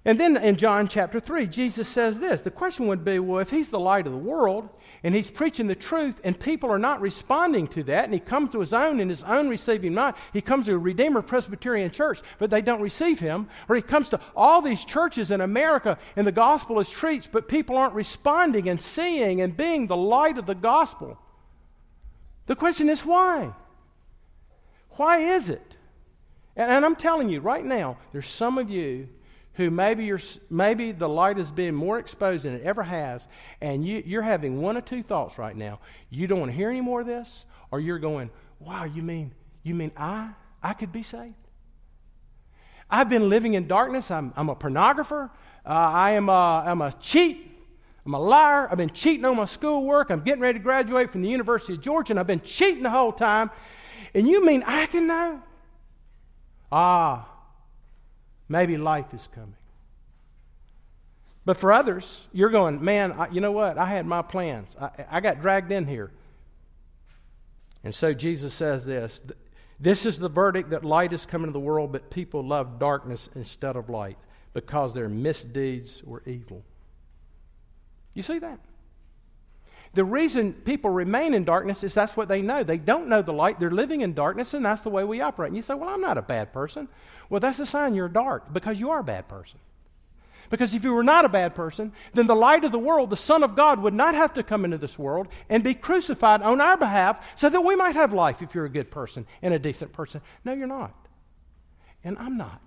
And 0.08 0.18
then 0.18 0.38
in 0.38 0.56
John 0.56 0.88
chapter 0.88 1.20
3, 1.20 1.46
Jesus 1.48 1.86
says 1.86 2.18
this. 2.18 2.40
The 2.40 2.50
question 2.50 2.86
would 2.86 3.04
be 3.04 3.18
well, 3.18 3.40
if 3.40 3.50
he's 3.50 3.68
the 3.68 3.78
light 3.78 4.06
of 4.06 4.12
the 4.12 4.18
world, 4.18 4.70
and 5.02 5.14
he's 5.14 5.30
preaching 5.30 5.66
the 5.66 5.74
truth, 5.74 6.18
and 6.24 6.40
people 6.40 6.70
are 6.70 6.78
not 6.78 7.02
responding 7.02 7.68
to 7.68 7.82
that, 7.82 8.06
and 8.06 8.14
he 8.14 8.18
comes 8.18 8.48
to 8.52 8.60
his 8.60 8.72
own, 8.72 9.00
and 9.00 9.10
his 9.10 9.22
own 9.22 9.50
receiving 9.50 9.92
not. 9.92 10.16
He 10.32 10.40
comes 10.40 10.64
to 10.64 10.72
a 10.72 10.78
Redeemer 10.78 11.20
Presbyterian 11.20 11.90
church, 11.90 12.22
but 12.38 12.48
they 12.48 12.62
don't 12.62 12.80
receive 12.80 13.20
him. 13.20 13.48
Or 13.68 13.76
he 13.76 13.82
comes 13.82 14.08
to 14.08 14.20
all 14.34 14.62
these 14.62 14.82
churches 14.82 15.30
in 15.30 15.42
America, 15.42 15.98
and 16.16 16.26
the 16.26 16.32
gospel 16.32 16.80
is 16.80 16.88
preached, 16.88 17.30
but 17.30 17.46
people 17.46 17.76
aren't 17.76 17.92
responding 17.92 18.66
and 18.70 18.80
seeing 18.80 19.42
and 19.42 19.54
being 19.54 19.88
the 19.88 19.96
light 19.96 20.38
of 20.38 20.46
the 20.46 20.54
gospel. 20.54 21.18
The 22.46 22.56
question 22.56 22.88
is 22.88 23.04
why? 23.04 23.52
Why 24.92 25.34
is 25.34 25.50
it? 25.50 25.76
And, 26.56 26.70
and 26.70 26.84
I'm 26.86 26.96
telling 26.96 27.28
you 27.28 27.40
right 27.40 27.62
now, 27.62 27.98
there's 28.12 28.26
some 28.26 28.56
of 28.56 28.70
you 28.70 29.10
who 29.58 29.72
maybe, 29.72 30.04
you're, 30.04 30.20
maybe 30.50 30.92
the 30.92 31.08
light 31.08 31.36
has 31.36 31.50
been 31.50 31.74
more 31.74 31.98
exposed 31.98 32.44
than 32.44 32.54
it 32.54 32.62
ever 32.62 32.84
has, 32.84 33.26
and 33.60 33.84
you, 33.84 34.04
you're 34.06 34.22
having 34.22 34.62
one 34.62 34.76
or 34.76 34.80
two 34.80 35.02
thoughts 35.02 35.36
right 35.36 35.56
now. 35.56 35.80
You 36.10 36.28
don't 36.28 36.38
want 36.38 36.52
to 36.52 36.56
hear 36.56 36.70
any 36.70 36.80
more 36.80 37.00
of 37.00 37.08
this, 37.08 37.44
or 37.72 37.80
you're 37.80 37.98
going, 37.98 38.30
wow, 38.60 38.84
you 38.84 39.02
mean, 39.02 39.32
you 39.64 39.74
mean 39.74 39.90
I, 39.96 40.30
I 40.62 40.74
could 40.74 40.92
be 40.92 41.02
saved? 41.02 41.34
I've 42.88 43.08
been 43.08 43.28
living 43.28 43.54
in 43.54 43.66
darkness. 43.66 44.12
I'm, 44.12 44.32
I'm 44.36 44.48
a 44.48 44.54
pornographer. 44.54 45.28
Uh, 45.66 45.68
I 45.68 46.12
am 46.12 46.28
a, 46.28 46.62
I'm 46.64 46.80
a 46.80 46.92
cheat. 46.92 47.50
I'm 48.06 48.14
a 48.14 48.20
liar. 48.20 48.68
I've 48.70 48.78
been 48.78 48.90
cheating 48.90 49.24
on 49.24 49.36
my 49.36 49.44
schoolwork. 49.44 50.10
I'm 50.10 50.20
getting 50.20 50.40
ready 50.40 50.60
to 50.60 50.62
graduate 50.62 51.10
from 51.10 51.22
the 51.22 51.28
University 51.28 51.72
of 51.72 51.80
Georgia, 51.80 52.12
and 52.12 52.20
I've 52.20 52.28
been 52.28 52.42
cheating 52.42 52.84
the 52.84 52.90
whole 52.90 53.12
time. 53.12 53.50
And 54.14 54.28
you 54.28 54.46
mean 54.46 54.62
I 54.64 54.86
can 54.86 55.08
know? 55.08 55.42
Ah, 56.70 57.28
maybe 58.48 58.76
life 58.76 59.12
is 59.12 59.28
coming. 59.34 59.54
But 61.44 61.56
for 61.56 61.72
others, 61.72 62.28
you're 62.32 62.50
going, 62.50 62.84
man, 62.84 63.12
I, 63.12 63.28
you 63.30 63.40
know 63.40 63.52
what? 63.52 63.78
I 63.78 63.86
had 63.86 64.04
my 64.04 64.20
plans. 64.22 64.76
I, 64.78 64.90
I 65.10 65.20
got 65.20 65.40
dragged 65.40 65.72
in 65.72 65.86
here. 65.86 66.10
And 67.84 67.94
so 67.94 68.12
Jesus 68.12 68.52
says 68.52 68.84
this 68.84 69.22
This 69.80 70.04
is 70.04 70.18
the 70.18 70.28
verdict 70.28 70.70
that 70.70 70.84
light 70.84 71.12
is 71.12 71.24
coming 71.24 71.46
to 71.46 71.52
the 71.52 71.60
world, 71.60 71.92
but 71.92 72.10
people 72.10 72.46
love 72.46 72.78
darkness 72.78 73.30
instead 73.34 73.76
of 73.76 73.88
light 73.88 74.18
because 74.52 74.92
their 74.92 75.08
misdeeds 75.08 76.02
were 76.04 76.22
evil. 76.26 76.64
You 78.14 78.22
see 78.22 78.38
that? 78.40 78.58
The 79.94 80.04
reason 80.04 80.52
people 80.52 80.90
remain 80.90 81.34
in 81.34 81.44
darkness 81.44 81.82
is 81.82 81.94
that's 81.94 82.16
what 82.16 82.28
they 82.28 82.42
know. 82.42 82.62
They 82.62 82.78
don't 82.78 83.08
know 83.08 83.22
the 83.22 83.32
light. 83.32 83.58
They're 83.58 83.70
living 83.70 84.02
in 84.02 84.14
darkness, 84.14 84.54
and 84.54 84.64
that's 84.64 84.82
the 84.82 84.90
way 84.90 85.04
we 85.04 85.20
operate. 85.20 85.48
And 85.48 85.56
you 85.56 85.62
say, 85.62 85.74
Well, 85.74 85.88
I'm 85.88 86.00
not 86.00 86.18
a 86.18 86.22
bad 86.22 86.52
person. 86.52 86.88
Well, 87.30 87.40
that's 87.40 87.58
a 87.58 87.66
sign 87.66 87.94
you're 87.94 88.08
dark 88.08 88.52
because 88.52 88.78
you 88.78 88.90
are 88.90 89.00
a 89.00 89.04
bad 89.04 89.28
person. 89.28 89.58
Because 90.50 90.74
if 90.74 90.82
you 90.82 90.94
were 90.94 91.04
not 91.04 91.24
a 91.24 91.28
bad 91.28 91.54
person, 91.54 91.92
then 92.14 92.26
the 92.26 92.34
light 92.34 92.64
of 92.64 92.72
the 92.72 92.78
world, 92.78 93.10
the 93.10 93.16
Son 93.16 93.42
of 93.42 93.54
God, 93.54 93.80
would 93.80 93.94
not 93.94 94.14
have 94.14 94.34
to 94.34 94.42
come 94.42 94.64
into 94.64 94.78
this 94.78 94.98
world 94.98 95.28
and 95.48 95.62
be 95.62 95.74
crucified 95.74 96.42
on 96.42 96.60
our 96.60 96.76
behalf 96.76 97.22
so 97.36 97.48
that 97.48 97.60
we 97.60 97.76
might 97.76 97.96
have 97.96 98.14
life 98.14 98.40
if 98.40 98.54
you're 98.54 98.64
a 98.64 98.70
good 98.70 98.90
person 98.90 99.26
and 99.42 99.52
a 99.52 99.58
decent 99.58 99.92
person. 99.92 100.22
No, 100.44 100.54
you're 100.54 100.66
not. 100.66 100.94
And 102.02 102.16
I'm 102.18 102.38
not. 102.38 102.62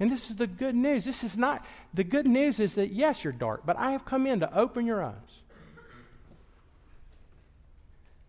And 0.00 0.10
this 0.10 0.30
is 0.30 0.36
the 0.36 0.46
good 0.46 0.74
news. 0.74 1.04
This 1.04 1.24
is 1.24 1.36
not, 1.36 1.64
the 1.92 2.04
good 2.04 2.26
news 2.26 2.60
is 2.60 2.76
that 2.76 2.92
yes, 2.92 3.24
you're 3.24 3.32
dark, 3.32 3.66
but 3.66 3.76
I 3.76 3.90
have 3.90 4.04
come 4.04 4.26
in 4.26 4.40
to 4.40 4.58
open 4.58 4.86
your 4.86 5.02
eyes. 5.02 5.42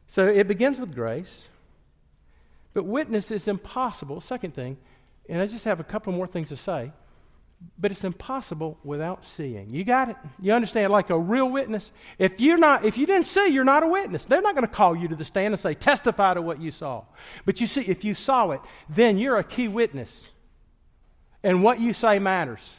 So 0.10 0.28
it 0.28 0.48
begins 0.48 0.80
with 0.80 0.94
grace, 0.94 1.48
but 2.74 2.84
witness 2.84 3.32
is 3.32 3.48
impossible. 3.48 4.20
Second 4.20 4.54
thing, 4.54 4.78
and 5.30 5.42
I 5.42 5.48
just 5.48 5.64
have 5.64 5.80
a 5.80 5.84
couple 5.84 6.12
more 6.12 6.28
things 6.28 6.50
to 6.50 6.58
say 6.58 6.92
but 7.78 7.92
it's 7.92 8.04
impossible 8.04 8.78
without 8.84 9.26
seeing. 9.26 9.70
You 9.70 9.84
got 9.84 10.10
it? 10.10 10.16
You 10.40 10.54
understand? 10.54 10.92
Like 10.92 11.10
a 11.10 11.20
real 11.20 11.50
witness. 11.50 11.92
If 12.18 12.40
you're 12.40 12.58
not, 12.58 12.86
if 12.86 12.98
you 12.98 13.06
didn't 13.06 13.28
see, 13.28 13.48
you're 13.48 13.66
not 13.66 13.84
a 13.84 13.88
witness. 13.88 14.26
They're 14.26 14.42
not 14.42 14.56
going 14.56 14.68
to 14.68 14.74
call 14.74 14.96
you 14.96 15.08
to 15.10 15.16
the 15.16 15.26
stand 15.26 15.54
and 15.54 15.60
say, 15.60 15.74
testify 15.74 16.34
to 16.36 16.42
what 16.42 16.62
you 16.62 16.72
saw. 16.72 17.04
But 17.46 17.60
you 17.60 17.68
see, 17.68 17.82
if 17.82 18.06
you 18.06 18.14
saw 18.14 18.52
it, 18.52 18.62
then 18.88 19.18
you're 19.18 19.38
a 19.38 19.44
key 19.44 19.68
witness. 19.68 20.30
And 21.44 21.64
what 21.64 21.80
you 21.80 21.94
say 21.94 22.20
matters. 22.20 22.76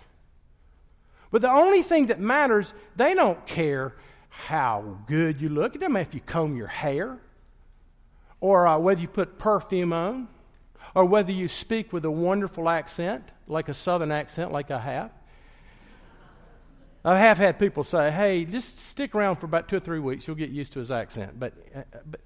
But 1.30 1.42
the 1.42 1.50
only 1.50 1.82
thing 1.82 2.06
that 2.06 2.20
matters, 2.20 2.72
they 2.96 3.14
don't 3.14 3.46
care 3.46 3.94
how 4.30 4.98
good 5.06 5.40
you 5.40 5.48
look. 5.48 5.74
It 5.74 5.78
doesn't 5.78 5.92
matter 5.92 6.08
if 6.08 6.14
you 6.14 6.20
comb 6.20 6.56
your 6.56 6.68
hair 6.68 7.18
or 8.40 8.66
uh, 8.66 8.78
whether 8.78 9.00
you 9.00 9.08
put 9.08 9.38
perfume 9.38 9.92
on 9.92 10.28
or 10.94 11.04
whether 11.04 11.32
you 11.32 11.48
speak 11.48 11.92
with 11.92 12.04
a 12.04 12.10
wonderful 12.10 12.68
accent, 12.68 13.24
like 13.46 13.68
a 13.68 13.74
southern 13.74 14.10
accent, 14.10 14.52
like 14.52 14.70
I 14.70 14.78
have. 14.78 15.10
I 17.04 17.18
have 17.18 17.38
had 17.38 17.58
people 17.58 17.82
say, 17.82 18.10
hey, 18.10 18.44
just 18.44 18.78
stick 18.78 19.14
around 19.14 19.36
for 19.36 19.46
about 19.46 19.68
two 19.68 19.76
or 19.76 19.80
three 19.80 20.00
weeks. 20.00 20.26
You'll 20.26 20.36
get 20.36 20.50
used 20.50 20.74
to 20.74 20.78
his 20.78 20.92
accent. 20.92 21.38
But, 21.38 21.54
uh, 21.74 21.82
but 22.10 22.20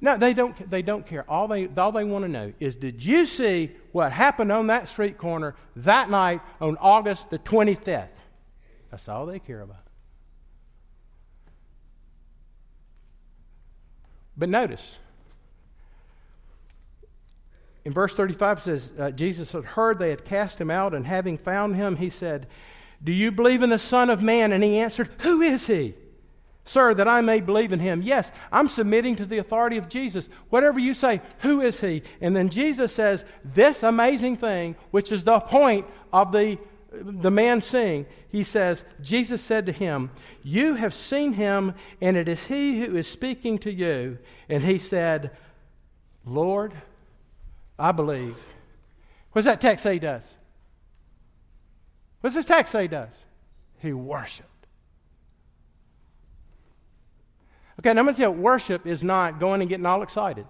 no, 0.00 0.18
they 0.18 0.34
don't, 0.34 0.70
they 0.70 0.82
don't 0.82 1.06
care. 1.06 1.24
All 1.30 1.48
they, 1.48 1.68
all 1.68 1.90
they 1.90 2.04
want 2.04 2.24
to 2.24 2.28
know 2.28 2.52
is 2.60 2.74
did 2.74 3.02
you 3.02 3.24
see 3.24 3.72
what 3.92 4.12
happened 4.12 4.52
on 4.52 4.66
that 4.66 4.88
street 4.88 5.16
corner 5.16 5.54
that 5.76 6.10
night 6.10 6.42
on 6.60 6.76
August 6.78 7.30
the 7.30 7.38
25th? 7.38 8.08
That's 8.90 9.08
all 9.08 9.24
they 9.24 9.38
care 9.38 9.62
about. 9.62 9.83
But 14.36 14.48
notice, 14.48 14.98
in 17.84 17.92
verse 17.92 18.14
35 18.14 18.58
it 18.58 18.60
says, 18.60 18.92
uh, 18.98 19.10
Jesus 19.10 19.52
had 19.52 19.64
heard 19.64 19.98
they 19.98 20.10
had 20.10 20.24
cast 20.24 20.60
him 20.60 20.70
out, 20.70 20.94
and 20.94 21.06
having 21.06 21.38
found 21.38 21.76
him, 21.76 21.96
he 21.96 22.10
said, 22.10 22.46
Do 23.02 23.12
you 23.12 23.30
believe 23.30 23.62
in 23.62 23.70
the 23.70 23.78
Son 23.78 24.10
of 24.10 24.22
Man? 24.22 24.52
And 24.52 24.64
he 24.64 24.78
answered, 24.78 25.10
Who 25.20 25.40
is 25.40 25.66
he? 25.66 25.94
Sir, 26.66 26.94
that 26.94 27.06
I 27.06 27.20
may 27.20 27.40
believe 27.40 27.72
in 27.72 27.80
him. 27.80 28.00
Yes, 28.00 28.32
I'm 28.50 28.68
submitting 28.68 29.16
to 29.16 29.26
the 29.26 29.36
authority 29.36 29.76
of 29.76 29.88
Jesus. 29.88 30.30
Whatever 30.48 30.78
you 30.78 30.94
say, 30.94 31.20
who 31.40 31.60
is 31.60 31.78
he? 31.78 32.02
And 32.22 32.34
then 32.34 32.48
Jesus 32.48 32.92
says 32.92 33.26
this 33.44 33.82
amazing 33.82 34.38
thing, 34.38 34.74
which 34.90 35.12
is 35.12 35.24
the 35.24 35.40
point 35.40 35.86
of 36.10 36.32
the, 36.32 36.58
the 37.02 37.30
man 37.30 37.60
seeing. 37.60 38.06
He 38.28 38.42
says, 38.42 38.84
Jesus 39.00 39.40
said 39.40 39.66
to 39.66 39.72
him, 39.72 40.10
You 40.42 40.74
have 40.74 40.94
seen 40.94 41.32
him, 41.34 41.74
and 42.00 42.16
it 42.16 42.28
is 42.28 42.44
he 42.44 42.80
who 42.80 42.96
is 42.96 43.06
speaking 43.06 43.58
to 43.58 43.72
you. 43.72 44.18
And 44.48 44.62
he 44.62 44.78
said, 44.78 45.30
Lord, 46.24 46.74
I 47.78 47.92
believe. 47.92 48.36
What's 49.32 49.46
that 49.46 49.60
text 49.60 49.82
say 49.82 49.94
he 49.94 49.98
does? 49.98 50.34
What's 52.20 52.36
this 52.36 52.46
text 52.46 52.72
say 52.72 52.82
he 52.82 52.88
does? 52.88 53.24
He 53.80 53.92
worshiped. 53.92 54.48
Okay, 57.80 57.92
now 57.92 58.00
I'm 58.00 58.06
going 58.06 58.14
to 58.14 58.20
tell 58.22 58.32
you, 58.32 58.40
worship 58.40 58.86
is 58.86 59.02
not 59.02 59.40
going 59.40 59.60
and 59.60 59.68
getting 59.68 59.86
all 59.86 60.02
excited. 60.02 60.46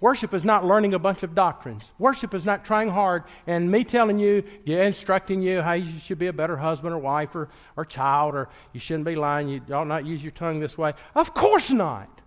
Worship 0.00 0.32
is 0.32 0.46
not 0.46 0.64
learning 0.64 0.94
a 0.94 0.98
bunch 0.98 1.22
of 1.22 1.34
doctrines. 1.34 1.92
Worship 1.98 2.32
is 2.32 2.46
not 2.46 2.64
trying 2.64 2.88
hard 2.88 3.24
and 3.46 3.70
me 3.70 3.84
telling 3.84 4.18
you, 4.18 4.42
instructing 4.64 5.42
you 5.42 5.60
how 5.60 5.74
you 5.74 5.98
should 5.98 6.18
be 6.18 6.28
a 6.28 6.32
better 6.32 6.56
husband 6.56 6.94
or 6.94 6.98
wife 6.98 7.34
or, 7.34 7.50
or 7.76 7.84
child 7.84 8.34
or 8.34 8.48
you 8.72 8.80
shouldn't 8.80 9.04
be 9.04 9.14
lying, 9.14 9.48
you 9.48 9.62
ought 9.72 9.86
not 9.86 10.06
use 10.06 10.24
your 10.24 10.30
tongue 10.30 10.58
this 10.58 10.78
way. 10.78 10.94
Of 11.14 11.34
course 11.34 11.70
not. 11.70 12.22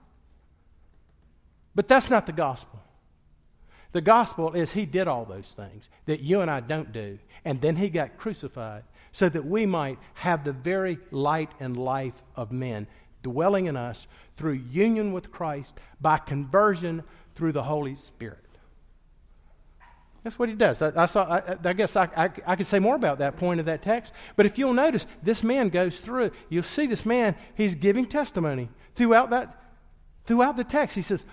But 1.74 1.88
that's 1.88 2.12
not 2.12 2.28
the 2.28 2.32
gospel. 2.32 2.80
The 3.92 4.02
gospel 4.02 4.54
is 4.54 4.72
he 4.72 4.86
did 4.86 5.08
all 5.08 5.26
those 5.26 5.54
things 5.54 5.90
that 6.06 6.20
you 6.20 6.42
and 6.42 6.52
I 6.52 6.60
don't 6.60 6.92
do. 6.92 7.18
And 7.44 7.60
then 7.60 7.76
he 7.76 7.90
got 7.90 8.18
crucified 8.18 8.84
so 9.12 9.30
that 9.30 9.46
we 9.46 9.66
might 9.66 9.98
have 10.16 10.44
the 10.44 10.54
very 10.54 11.00
light 11.10 11.52
and 11.60 11.76
life 11.76 12.22
of 12.36 12.52
men 12.52 12.86
dwelling 13.24 13.66
in 13.66 13.78
us 13.78 14.08
through 14.36 14.54
union 14.54 15.14
with 15.14 15.32
Christ 15.32 15.76
by 16.02 16.18
conversion 16.18 17.04
through 17.36 17.52
the 17.52 17.64
Holy 17.64 17.96
Spirit. 17.96 18.40
That's 20.24 20.40
what 20.40 20.48
he 20.48 20.56
does. 20.56 20.82
I, 20.82 21.04
I 21.04 21.06
saw, 21.06 21.24
I, 21.24 21.58
I 21.64 21.74
guess 21.74 21.96
I, 21.96 22.10
I, 22.16 22.30
I, 22.46 22.56
could 22.56 22.66
say 22.66 22.80
more 22.80 22.96
about 22.96 23.20
that 23.20 23.36
point 23.36 23.60
of 23.60 23.66
that 23.66 23.82
text. 23.82 24.14
But 24.38 24.46
if 24.46 24.58
you'll 24.58 24.74
notice, 24.74 25.06
this 25.22 25.44
man 25.44 25.68
goes 25.68 26.00
through. 26.00 26.32
You'll 26.48 26.64
see 26.64 26.88
this 26.88 27.06
man, 27.06 27.36
he's 27.56 27.76
giving 27.76 28.06
testimony 28.06 28.70
throughout 28.96 29.32
that, 29.32 29.62
throughout 30.26 30.56
the 30.56 30.64
text. 30.64 30.96
He 30.96 31.02
says, 31.02 31.26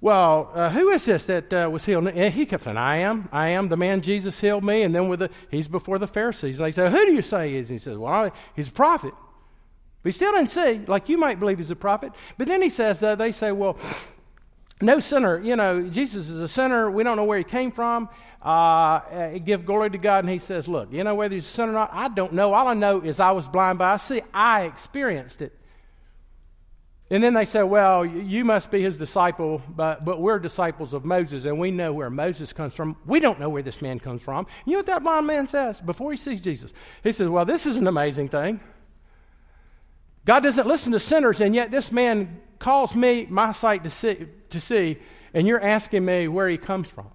well, 0.00 0.50
uh, 0.54 0.70
who 0.70 0.90
is 0.90 1.04
this 1.04 1.26
that 1.26 1.52
uh, 1.52 1.68
was 1.70 1.84
healed? 1.84 2.06
And 2.06 2.32
he 2.32 2.46
kept 2.46 2.62
saying, 2.62 2.76
I 2.76 2.98
am. 2.98 3.28
I 3.32 3.48
am 3.50 3.68
the 3.68 3.76
man 3.76 4.00
Jesus 4.00 4.38
healed 4.38 4.64
me. 4.64 4.82
And 4.82 4.94
then 4.94 5.08
with 5.08 5.18
the, 5.18 5.30
he's 5.50 5.66
before 5.66 5.98
the 5.98 6.06
Pharisees. 6.06 6.60
And 6.60 6.66
they 6.66 6.72
say, 6.72 6.88
Who 6.88 7.04
do 7.04 7.12
you 7.12 7.22
say 7.22 7.50
he 7.50 7.56
is? 7.56 7.70
And 7.70 7.80
he 7.80 7.82
says, 7.82 7.98
Well, 7.98 8.32
he's 8.54 8.68
a 8.68 8.72
prophet. 8.72 9.12
But 10.02 10.12
he 10.12 10.16
still 10.16 10.30
didn't 10.30 10.50
see, 10.50 10.84
like 10.86 11.08
you 11.08 11.18
might 11.18 11.40
believe 11.40 11.58
he's 11.58 11.72
a 11.72 11.76
prophet. 11.76 12.12
But 12.36 12.46
then 12.46 12.62
he 12.62 12.70
says, 12.70 13.02
uh, 13.02 13.16
They 13.16 13.32
say, 13.32 13.50
Well, 13.50 13.76
no 14.80 15.00
sinner. 15.00 15.40
You 15.40 15.56
know, 15.56 15.82
Jesus 15.82 16.28
is 16.28 16.40
a 16.40 16.48
sinner. 16.48 16.90
We 16.90 17.02
don't 17.02 17.16
know 17.16 17.24
where 17.24 17.38
he 17.38 17.44
came 17.44 17.70
from. 17.70 18.08
Uh, 18.44 18.48
uh, 18.48 19.38
give 19.38 19.66
glory 19.66 19.90
to 19.90 19.98
God. 19.98 20.24
And 20.24 20.30
he 20.30 20.38
says, 20.38 20.68
Look, 20.68 20.92
you 20.92 21.02
know 21.04 21.14
whether 21.14 21.34
he's 21.34 21.44
a 21.44 21.48
sinner 21.48 21.72
or 21.72 21.74
not? 21.74 21.90
I 21.92 22.08
don't 22.08 22.32
know. 22.32 22.54
All 22.54 22.68
I 22.68 22.74
know 22.74 23.00
is 23.00 23.20
I 23.20 23.32
was 23.32 23.48
blind, 23.48 23.78
but 23.78 23.86
I 23.86 23.96
see. 23.96 24.22
I 24.32 24.64
experienced 24.64 25.42
it. 25.42 25.58
And 27.10 27.22
then 27.22 27.32
they 27.32 27.46
say, 27.46 27.62
well, 27.62 28.04
you 28.04 28.44
must 28.44 28.70
be 28.70 28.82
his 28.82 28.98
disciple, 28.98 29.62
but, 29.70 30.04
but 30.04 30.20
we're 30.20 30.38
disciples 30.38 30.92
of 30.92 31.06
Moses, 31.06 31.46
and 31.46 31.58
we 31.58 31.70
know 31.70 31.92
where 31.94 32.10
Moses 32.10 32.52
comes 32.52 32.74
from. 32.74 32.96
We 33.06 33.18
don't 33.18 33.40
know 33.40 33.48
where 33.48 33.62
this 33.62 33.80
man 33.80 33.98
comes 33.98 34.20
from. 34.20 34.46
You 34.66 34.72
know 34.72 34.78
what 34.80 34.86
that 34.86 35.02
blind 35.02 35.26
man 35.26 35.46
says 35.46 35.80
before 35.80 36.10
he 36.10 36.18
sees 36.18 36.40
Jesus? 36.42 36.72
He 37.02 37.12
says, 37.12 37.28
well, 37.28 37.46
this 37.46 37.64
is 37.64 37.78
an 37.78 37.86
amazing 37.86 38.28
thing. 38.28 38.60
God 40.26 40.40
doesn't 40.40 40.66
listen 40.66 40.92
to 40.92 41.00
sinners, 41.00 41.40
and 41.40 41.54
yet 41.54 41.70
this 41.70 41.90
man 41.90 42.42
calls 42.58 42.94
me, 42.94 43.26
my 43.28 43.52
sight 43.52 43.84
to 43.84 43.90
see, 43.90 44.26
to 44.50 44.60
see 44.60 44.98
and 45.34 45.46
you're 45.46 45.60
asking 45.60 46.04
me 46.04 46.28
where 46.28 46.48
he 46.48 46.58
comes 46.58 46.88
from. 46.88 47.10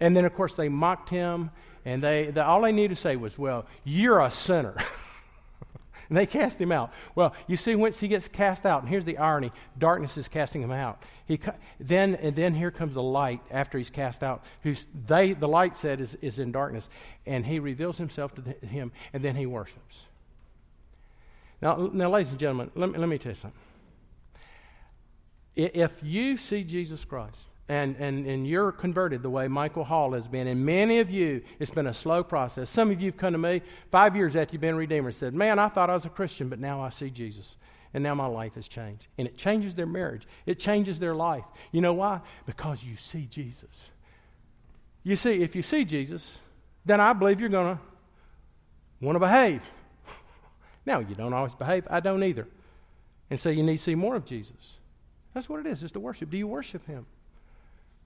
And 0.00 0.16
then, 0.16 0.24
of 0.24 0.32
course, 0.32 0.54
they 0.54 0.68
mocked 0.68 1.10
him, 1.10 1.50
and 1.84 2.02
they, 2.02 2.26
the, 2.26 2.44
all 2.44 2.62
they 2.62 2.72
needed 2.72 2.96
to 2.96 3.00
say 3.00 3.16
was, 3.16 3.38
well, 3.38 3.66
you're 3.84 4.20
a 4.20 4.30
sinner. 4.30 4.74
and 6.08 6.16
they 6.16 6.26
cast 6.26 6.60
him 6.60 6.72
out. 6.72 6.92
Well, 7.14 7.34
you 7.46 7.56
see, 7.56 7.74
once 7.74 7.98
he 7.98 8.08
gets 8.08 8.26
cast 8.26 8.64
out, 8.64 8.82
and 8.82 8.88
here's 8.88 9.04
the 9.04 9.18
irony 9.18 9.52
darkness 9.78 10.16
is 10.16 10.26
casting 10.26 10.62
him 10.62 10.72
out. 10.72 11.02
He, 11.26 11.38
then, 11.78 12.16
and 12.16 12.34
then 12.34 12.54
here 12.54 12.70
comes 12.70 12.94
the 12.94 13.02
light 13.02 13.40
after 13.50 13.78
he's 13.78 13.90
cast 13.90 14.22
out, 14.22 14.42
who's 14.62 14.86
they, 15.06 15.34
the 15.34 15.48
light 15.48 15.76
said 15.76 16.00
is, 16.00 16.16
is 16.22 16.38
in 16.38 16.50
darkness, 16.50 16.88
and 17.26 17.44
he 17.44 17.60
reveals 17.60 17.98
himself 17.98 18.34
to 18.36 18.40
the, 18.40 18.52
him, 18.66 18.90
and 19.12 19.22
then 19.22 19.36
he 19.36 19.46
worships. 19.46 20.06
Now, 21.62 21.90
now 21.92 22.10
ladies 22.10 22.30
and 22.30 22.38
gentlemen, 22.38 22.70
let 22.74 22.90
me, 22.90 22.98
let 22.98 23.08
me 23.08 23.18
tell 23.18 23.32
you 23.32 23.36
something. 23.36 23.60
If 25.56 26.02
you 26.02 26.36
see 26.36 26.64
Jesus 26.64 27.04
Christ 27.04 27.38
and, 27.68 27.96
and, 27.96 28.26
and 28.26 28.46
you're 28.46 28.72
converted 28.72 29.22
the 29.22 29.30
way 29.30 29.46
Michael 29.48 29.84
Hall 29.84 30.12
has 30.12 30.26
been, 30.26 30.46
and 30.46 30.64
many 30.64 31.00
of 31.00 31.10
you, 31.10 31.42
it's 31.58 31.70
been 31.70 31.88
a 31.88 31.94
slow 31.94 32.22
process. 32.22 32.70
Some 32.70 32.90
of 32.90 33.00
you 33.00 33.10
have 33.10 33.18
come 33.18 33.32
to 33.32 33.38
me 33.38 33.62
five 33.90 34.16
years 34.16 34.36
after 34.36 34.52
you've 34.52 34.62
been 34.62 34.74
a 34.74 34.78
redeemer 34.78 35.08
and 35.08 35.14
said, 35.14 35.34
Man, 35.34 35.58
I 35.58 35.68
thought 35.68 35.90
I 35.90 35.94
was 35.94 36.06
a 36.06 36.10
Christian, 36.10 36.48
but 36.48 36.58
now 36.60 36.80
I 36.80 36.88
see 36.88 37.10
Jesus. 37.10 37.56
And 37.92 38.04
now 38.04 38.14
my 38.14 38.26
life 38.26 38.54
has 38.54 38.68
changed. 38.68 39.08
And 39.18 39.26
it 39.26 39.36
changes 39.36 39.74
their 39.74 39.86
marriage, 39.86 40.26
it 40.46 40.58
changes 40.58 40.98
their 41.00 41.14
life. 41.14 41.44
You 41.72 41.80
know 41.80 41.92
why? 41.92 42.20
Because 42.46 42.82
you 42.82 42.96
see 42.96 43.26
Jesus. 43.30 43.90
You 45.02 45.16
see, 45.16 45.42
if 45.42 45.56
you 45.56 45.62
see 45.62 45.84
Jesus, 45.84 46.38
then 46.84 47.00
I 47.00 47.12
believe 47.12 47.40
you're 47.40 47.48
going 47.48 47.76
to 47.76 47.82
want 49.00 49.16
to 49.16 49.20
behave. 49.20 49.62
Now, 50.86 51.00
you 51.00 51.14
don't 51.14 51.32
always 51.32 51.54
behave. 51.54 51.86
I 51.90 52.00
don't 52.00 52.22
either. 52.22 52.48
And 53.28 53.38
so 53.38 53.50
you 53.50 53.62
need 53.62 53.78
to 53.78 53.82
see 53.82 53.94
more 53.94 54.16
of 54.16 54.24
Jesus. 54.24 54.78
That's 55.34 55.48
what 55.48 55.60
it 55.60 55.66
is, 55.66 55.82
is 55.82 55.92
to 55.92 56.00
worship. 56.00 56.30
Do 56.30 56.36
you 56.36 56.48
worship 56.48 56.86
Him? 56.86 57.06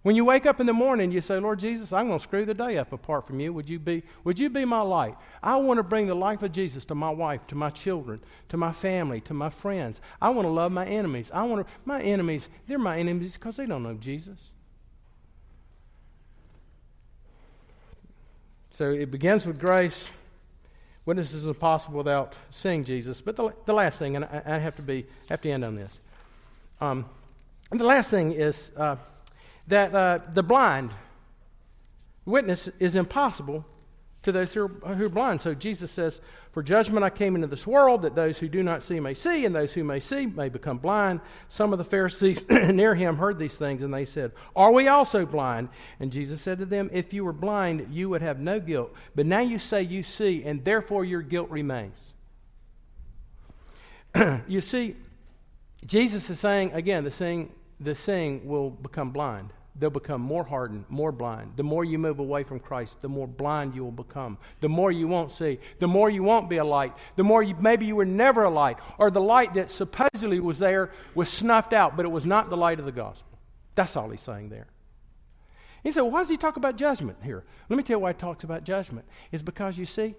When 0.03 0.15
you 0.15 0.27
wake 0.27 0.45
up 0.45 0.61
in 0.61 0.67
the 0.67 0.75
morning, 0.75 1.11
you 1.11 1.23
say, 1.23 1.39
Lord 1.39 1.59
Jesus, 1.59 1.91
I'm 1.91 2.09
going 2.09 2.19
to 2.19 2.23
screw 2.23 2.45
the 2.45 2.53
day 2.53 2.77
up 2.77 2.93
apart 2.93 3.27
from 3.27 3.41
you. 3.41 3.55
Would 3.55 3.71
you 3.71 3.79
be, 3.79 4.03
would 4.23 4.39
you 4.39 4.51
be 4.51 4.67
my 4.67 4.83
light? 4.83 5.17
I 5.43 5.57
want 5.57 5.79
to 5.79 5.83
bring 5.83 6.07
the 6.07 6.15
life 6.15 6.43
of 6.43 6.53
Jesus 6.53 6.85
to 6.87 6.95
my 6.95 7.09
wife, 7.09 7.47
to 7.47 7.55
my 7.55 7.71
children, 7.71 8.21
to 8.51 8.59
my 8.59 8.71
family, 8.71 9.23
to 9.23 9.33
my 9.33 9.49
friends. 9.49 10.03
I 10.21 10.29
want 10.29 10.45
to 10.45 10.53
love 10.53 10.73
my 10.73 10.85
enemies. 10.85 11.31
I 11.33 11.45
want 11.45 11.67
to, 11.67 11.73
my 11.87 12.03
enemies, 12.03 12.51
they're 12.67 12.79
my 12.79 12.99
enemies 12.99 13.33
because 13.33 13.57
they 13.57 13.65
don't 13.65 13.83
know 13.83 13.95
Jesus. 13.95 14.39
So 18.69 18.91
it 18.91 19.11
begins 19.11 19.47
with 19.47 19.59
grace. 19.59 20.11
Witness 21.07 21.35
is 21.35 21.47
impossible 21.47 21.99
without 21.99 22.35
seeing 22.51 22.85
Jesus. 22.85 23.21
But 23.21 23.37
the, 23.37 23.53
the 23.67 23.75
last 23.75 23.99
thing, 23.99 24.17
and 24.17 24.25
I, 24.25 24.43
I, 24.47 24.59
have 24.59 24.77
to 24.77 24.83
be 24.83 25.07
have 25.29 25.41
to 25.43 25.51
end 25.51 25.65
on 25.65 25.75
this. 25.75 26.01
Um, 26.81 27.05
the 27.71 27.85
last 27.85 28.11
thing 28.11 28.33
is 28.33 28.73
uh, 28.77 28.97
that 29.69 29.95
uh, 29.95 30.21
the 30.33 30.43
blind 30.43 30.93
witness 32.25 32.69
is 32.79 32.97
impossible 32.97 33.67
to 34.25 34.33
those 34.33 34.53
who 34.53 34.65
are, 34.65 34.95
who 34.95 35.07
are 35.07 35.11
blind. 35.11 35.41
So 35.41 35.55
Jesus 35.55 35.91
says, 35.91 36.21
For 36.53 36.63
judgment 36.63 37.05
I 37.05 37.11
came 37.11 37.35
into 37.35 37.47
this 37.47 37.67
world, 37.67 38.03
that 38.03 38.15
those 38.15 38.39
who 38.39 38.49
do 38.49 38.63
not 38.63 38.83
see 38.83 38.99
may 38.99 39.15
see, 39.15 39.45
and 39.45 39.55
those 39.55 39.73
who 39.73 39.85
may 39.85 40.01
see 40.01 40.27
may 40.27 40.49
become 40.49 40.79
blind. 40.79 41.21
Some 41.49 41.73
of 41.73 41.79
the 41.79 41.85
Pharisees 41.85 42.49
near 42.51 42.95
him 42.95 43.17
heard 43.17 43.39
these 43.39 43.57
things, 43.57 43.83
and 43.83 43.93
they 43.93 44.05
said, 44.05 44.33
Are 44.57 44.73
we 44.73 44.89
also 44.89 45.25
blind? 45.27 45.69
And 46.01 46.11
Jesus 46.11 46.41
said 46.41 46.59
to 46.59 46.67
them, 46.67 46.91
If 46.93 47.13
you 47.13 47.25
were 47.25 47.33
blind, 47.33 47.89
you 47.91 48.09
would 48.11 48.23
have 48.23 48.41
no 48.41 48.61
guilt. 48.61 48.93
But 49.15 49.27
now 49.27 49.41
you 49.41 49.59
say 49.59 49.83
you 49.83 50.03
see, 50.03 50.43
and 50.45 50.65
therefore 50.65 51.05
your 51.05 51.23
guilt 51.23 51.51
remains. 51.51 52.13
you 54.49 54.61
see, 54.61 54.97
Jesus 55.87 56.31
is 56.31 56.41
saying, 56.41 56.73
again, 56.73 57.05
the 57.05 57.11
seeing, 57.11 57.53
the 57.79 57.95
seeing 57.95 58.47
will 58.47 58.71
become 58.71 59.11
blind 59.11 59.53
they'll 59.77 59.91
become 59.91 60.21
more 60.21 60.45
hardened, 60.45 60.85
more 60.89 61.11
blind. 61.11 61.53
The 61.57 61.63
more 61.63 61.85
you 61.85 61.99
move 61.99 62.21
away 62.21 62.45
from 62.45 62.61
Christ, 62.61 63.03
the 63.03 63.09
more 63.09 63.27
blind 63.27 63.75
you 63.75 63.83
will 63.83 63.91
become. 63.91 64.39
The 64.61 64.69
more 64.69 64.93
you 64.93 65.09
won't 65.09 65.31
see, 65.31 65.59
the 65.81 65.89
more 65.89 66.09
you 66.09 66.23
won't 66.23 66.49
be 66.49 66.59
a 66.59 66.65
light. 66.65 66.93
The 67.17 67.25
more 67.25 67.43
you, 67.43 67.57
maybe 67.59 67.87
you 67.87 67.97
were 67.97 68.05
never 68.05 68.45
a 68.45 68.51
light, 68.51 68.77
or 68.99 69.11
the 69.11 69.21
light 69.21 69.55
that 69.55 69.71
supposedly 69.71 70.39
was 70.39 70.59
there 70.59 70.93
was 71.15 71.29
snuffed 71.29 71.73
out, 71.73 71.97
but 71.97 72.05
it 72.05 72.11
was 72.11 72.25
not 72.25 72.51
the 72.51 72.57
light 72.57 72.79
of 72.79 72.85
the 72.85 72.93
gospel. 72.93 73.39
That's 73.75 73.97
all 73.97 74.11
he's 74.11 74.21
saying 74.21 74.51
there. 74.51 74.69
He 75.83 75.91
said, 75.91 76.03
why 76.03 76.21
does 76.21 76.29
he 76.29 76.37
talk 76.37 76.57
about 76.57 76.77
judgment 76.77 77.19
here? 77.23 77.45
Let 77.69 77.77
me 77.77 77.83
tell 77.83 77.97
you 77.97 78.01
why 78.01 78.13
he 78.13 78.19
talks 78.19 78.45
about 78.45 78.65
judgment. 78.65 79.07
It's 79.33 79.43
because 79.43 79.77
you 79.77 79.85
see, 79.85 80.15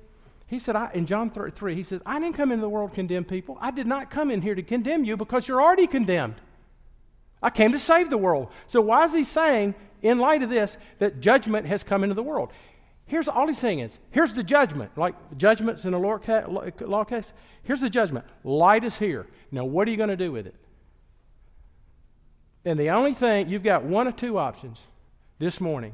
he 0.48 0.60
said, 0.60 0.76
I, 0.76 0.92
in 0.94 1.08
John 1.08 1.32
3, 1.32 1.74
he 1.74 1.82
says, 1.82 2.02
I 2.06 2.20
didn't 2.20 2.36
come 2.36 2.52
into 2.52 2.62
the 2.62 2.70
world 2.70 2.92
to 2.92 2.96
condemn 2.96 3.24
people. 3.24 3.58
I 3.60 3.72
did 3.72 3.88
not 3.88 4.12
come 4.12 4.30
in 4.30 4.44
here 4.44 4.54
to 4.54 4.62
condemn 4.62 5.04
you 5.04 5.18
because 5.18 5.48
you're 5.48 5.62
already 5.62 5.88
condemned. 5.88 6.36
I 7.46 7.52
came 7.52 7.74
to 7.74 7.80
save 7.80 8.10
the 8.10 8.18
world. 8.18 8.48
So 8.66 8.82
why 8.82 9.06
is 9.06 9.14
he 9.14 9.24
saying, 9.24 9.76
in 10.02 10.18
light 10.18 10.42
of 10.42 10.50
this, 10.50 10.78
that 10.98 11.20
judgment 11.20 11.68
has 11.68 11.84
come 11.84 12.02
into 12.04 12.16
the 12.16 12.24
world? 12.24 12.50
Here's 13.06 13.28
all 13.28 13.48
he's 13.48 13.60
saying 13.60 13.82
is, 13.82 14.00
here's 14.10 14.34
the 14.34 14.44
judgment, 14.44 14.98
like 14.98 15.14
judgments 15.38 15.86
in 15.86 15.94
a 15.94 16.00
law 16.00 16.18
case. 17.04 17.34
Here's 17.62 17.82
the 17.82 17.90
judgment. 17.92 18.26
Light 18.44 18.84
is 18.84 18.98
here. 18.98 19.28
Now, 19.52 19.64
what 19.64 19.88
are 19.88 19.92
you 19.92 19.98
going 19.98 20.10
to 20.10 20.18
do 20.18 20.32
with 20.32 20.48
it? 20.48 20.56
And 22.66 22.80
the 22.80 22.90
only 22.90 23.14
thing, 23.14 23.48
you've 23.48 23.62
got 23.62 23.84
one 23.84 24.08
or 24.08 24.12
two 24.12 24.40
options 24.40 24.82
this 25.38 25.62
morning. 25.62 25.94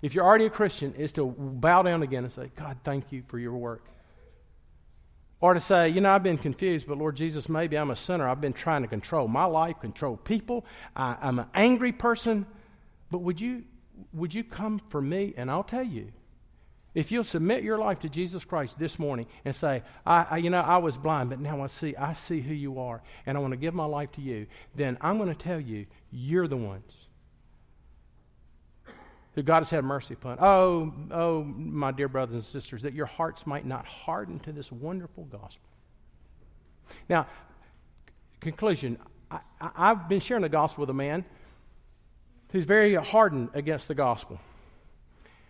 If 0.00 0.14
you're 0.14 0.24
already 0.24 0.46
a 0.46 0.50
Christian, 0.50 0.94
is 0.94 1.12
to 1.14 1.26
bow 1.26 1.82
down 1.82 2.04
again 2.04 2.22
and 2.22 2.32
say, 2.32 2.52
God, 2.54 2.76
thank 2.84 3.10
you 3.10 3.24
for 3.26 3.40
your 3.40 3.56
work. 3.56 3.82
Or 5.42 5.54
to 5.54 5.60
say, 5.60 5.88
you 5.88 6.00
know, 6.00 6.12
I've 6.12 6.22
been 6.22 6.38
confused, 6.38 6.86
but 6.86 6.98
Lord 6.98 7.16
Jesus, 7.16 7.48
maybe 7.48 7.76
I'm 7.76 7.90
a 7.90 7.96
sinner. 7.96 8.28
I've 8.28 8.40
been 8.40 8.52
trying 8.52 8.82
to 8.82 8.88
control 8.88 9.26
my 9.26 9.44
life, 9.44 9.80
control 9.80 10.16
people. 10.16 10.64
I, 10.94 11.16
am 11.20 11.40
an 11.40 11.46
angry 11.52 11.90
person. 11.90 12.46
But 13.10 13.18
would 13.18 13.40
you, 13.40 13.64
would 14.12 14.32
you 14.32 14.44
come 14.44 14.80
for 14.88 15.02
me? 15.02 15.34
And 15.36 15.50
I'll 15.50 15.64
tell 15.64 15.82
you, 15.82 16.12
if 16.94 17.10
you'll 17.10 17.24
submit 17.24 17.64
your 17.64 17.76
life 17.76 17.98
to 18.00 18.08
Jesus 18.08 18.44
Christ 18.44 18.78
this 18.78 19.00
morning 19.00 19.26
and 19.44 19.54
say, 19.54 19.82
I, 20.06 20.26
I, 20.30 20.36
you 20.36 20.48
know, 20.48 20.60
I 20.60 20.78
was 20.78 20.96
blind, 20.96 21.30
but 21.30 21.40
now 21.40 21.60
I 21.60 21.66
see, 21.66 21.96
I 21.96 22.12
see 22.12 22.40
who 22.40 22.54
you 22.54 22.78
are, 22.78 23.02
and 23.26 23.36
I 23.36 23.40
want 23.40 23.50
to 23.50 23.56
give 23.56 23.74
my 23.74 23.86
life 23.86 24.12
to 24.12 24.20
you, 24.20 24.46
then 24.76 24.96
I'm 25.00 25.16
going 25.16 25.28
to 25.28 25.34
tell 25.34 25.58
you, 25.58 25.86
you're 26.12 26.46
the 26.46 26.56
ones 26.56 27.01
who 29.34 29.42
God 29.42 29.60
has 29.60 29.70
had 29.70 29.84
mercy 29.84 30.14
upon. 30.14 30.38
Oh, 30.40 30.92
oh, 31.10 31.44
my 31.44 31.90
dear 31.90 32.08
brothers 32.08 32.34
and 32.34 32.44
sisters, 32.44 32.82
that 32.82 32.92
your 32.92 33.06
hearts 33.06 33.46
might 33.46 33.66
not 33.66 33.86
harden 33.86 34.38
to 34.40 34.52
this 34.52 34.70
wonderful 34.70 35.24
gospel. 35.24 35.68
Now, 37.08 37.26
conclusion 38.40 38.98
I, 39.30 39.40
have 39.76 40.08
been 40.08 40.20
sharing 40.20 40.42
the 40.42 40.48
gospel 40.48 40.82
with 40.82 40.90
a 40.90 40.94
man 40.94 41.24
who's 42.50 42.64
very 42.64 42.94
hardened 42.94 43.50
against 43.54 43.88
the 43.88 43.94
gospel. 43.94 44.38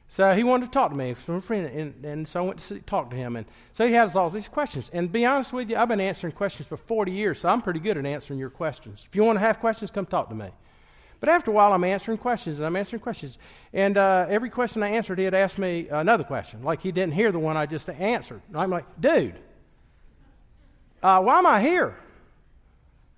So 0.08 0.34
he 0.34 0.44
wanted 0.44 0.66
to 0.66 0.72
talk 0.72 0.90
to 0.90 0.96
me 0.96 1.14
from 1.14 1.36
a 1.36 1.40
friend, 1.40 1.66
and, 1.66 2.04
and 2.04 2.28
so 2.28 2.44
I 2.44 2.46
went 2.46 2.60
to 2.60 2.78
talk 2.80 3.10
to 3.10 3.16
him. 3.16 3.34
And 3.34 3.46
so 3.72 3.86
he 3.86 3.94
has 3.94 4.14
all 4.14 4.28
these 4.28 4.46
questions. 4.46 4.90
And 4.92 5.10
be 5.10 5.24
honest 5.24 5.52
with 5.52 5.70
you, 5.70 5.76
I've 5.76 5.88
been 5.88 6.02
answering 6.02 6.34
questions 6.34 6.68
for 6.68 6.76
40 6.76 7.10
years, 7.10 7.40
so 7.40 7.48
I'm 7.48 7.62
pretty 7.62 7.80
good 7.80 7.96
at 7.96 8.04
answering 8.04 8.38
your 8.38 8.50
questions. 8.50 9.06
If 9.08 9.16
you 9.16 9.24
want 9.24 9.36
to 9.36 9.40
have 9.40 9.58
questions, 9.58 9.90
come 9.90 10.04
talk 10.04 10.28
to 10.28 10.34
me. 10.34 10.50
But 11.22 11.28
after 11.28 11.52
a 11.52 11.54
while, 11.54 11.72
I'm 11.72 11.84
answering 11.84 12.18
questions 12.18 12.58
and 12.58 12.66
I'm 12.66 12.74
answering 12.74 12.98
questions. 12.98 13.38
And 13.72 13.96
uh, 13.96 14.26
every 14.28 14.50
question 14.50 14.82
I 14.82 14.88
answered, 14.88 15.20
he'd 15.20 15.34
ask 15.34 15.56
me 15.56 15.86
another 15.88 16.24
question, 16.24 16.64
like 16.64 16.82
he 16.82 16.90
didn't 16.90 17.14
hear 17.14 17.30
the 17.30 17.38
one 17.38 17.56
I 17.56 17.64
just 17.64 17.88
answered. 17.88 18.42
And 18.48 18.56
I'm 18.56 18.70
like, 18.70 18.86
dude, 19.00 19.38
uh, 21.00 21.22
why 21.22 21.38
am 21.38 21.46
I 21.46 21.62
here? 21.62 21.96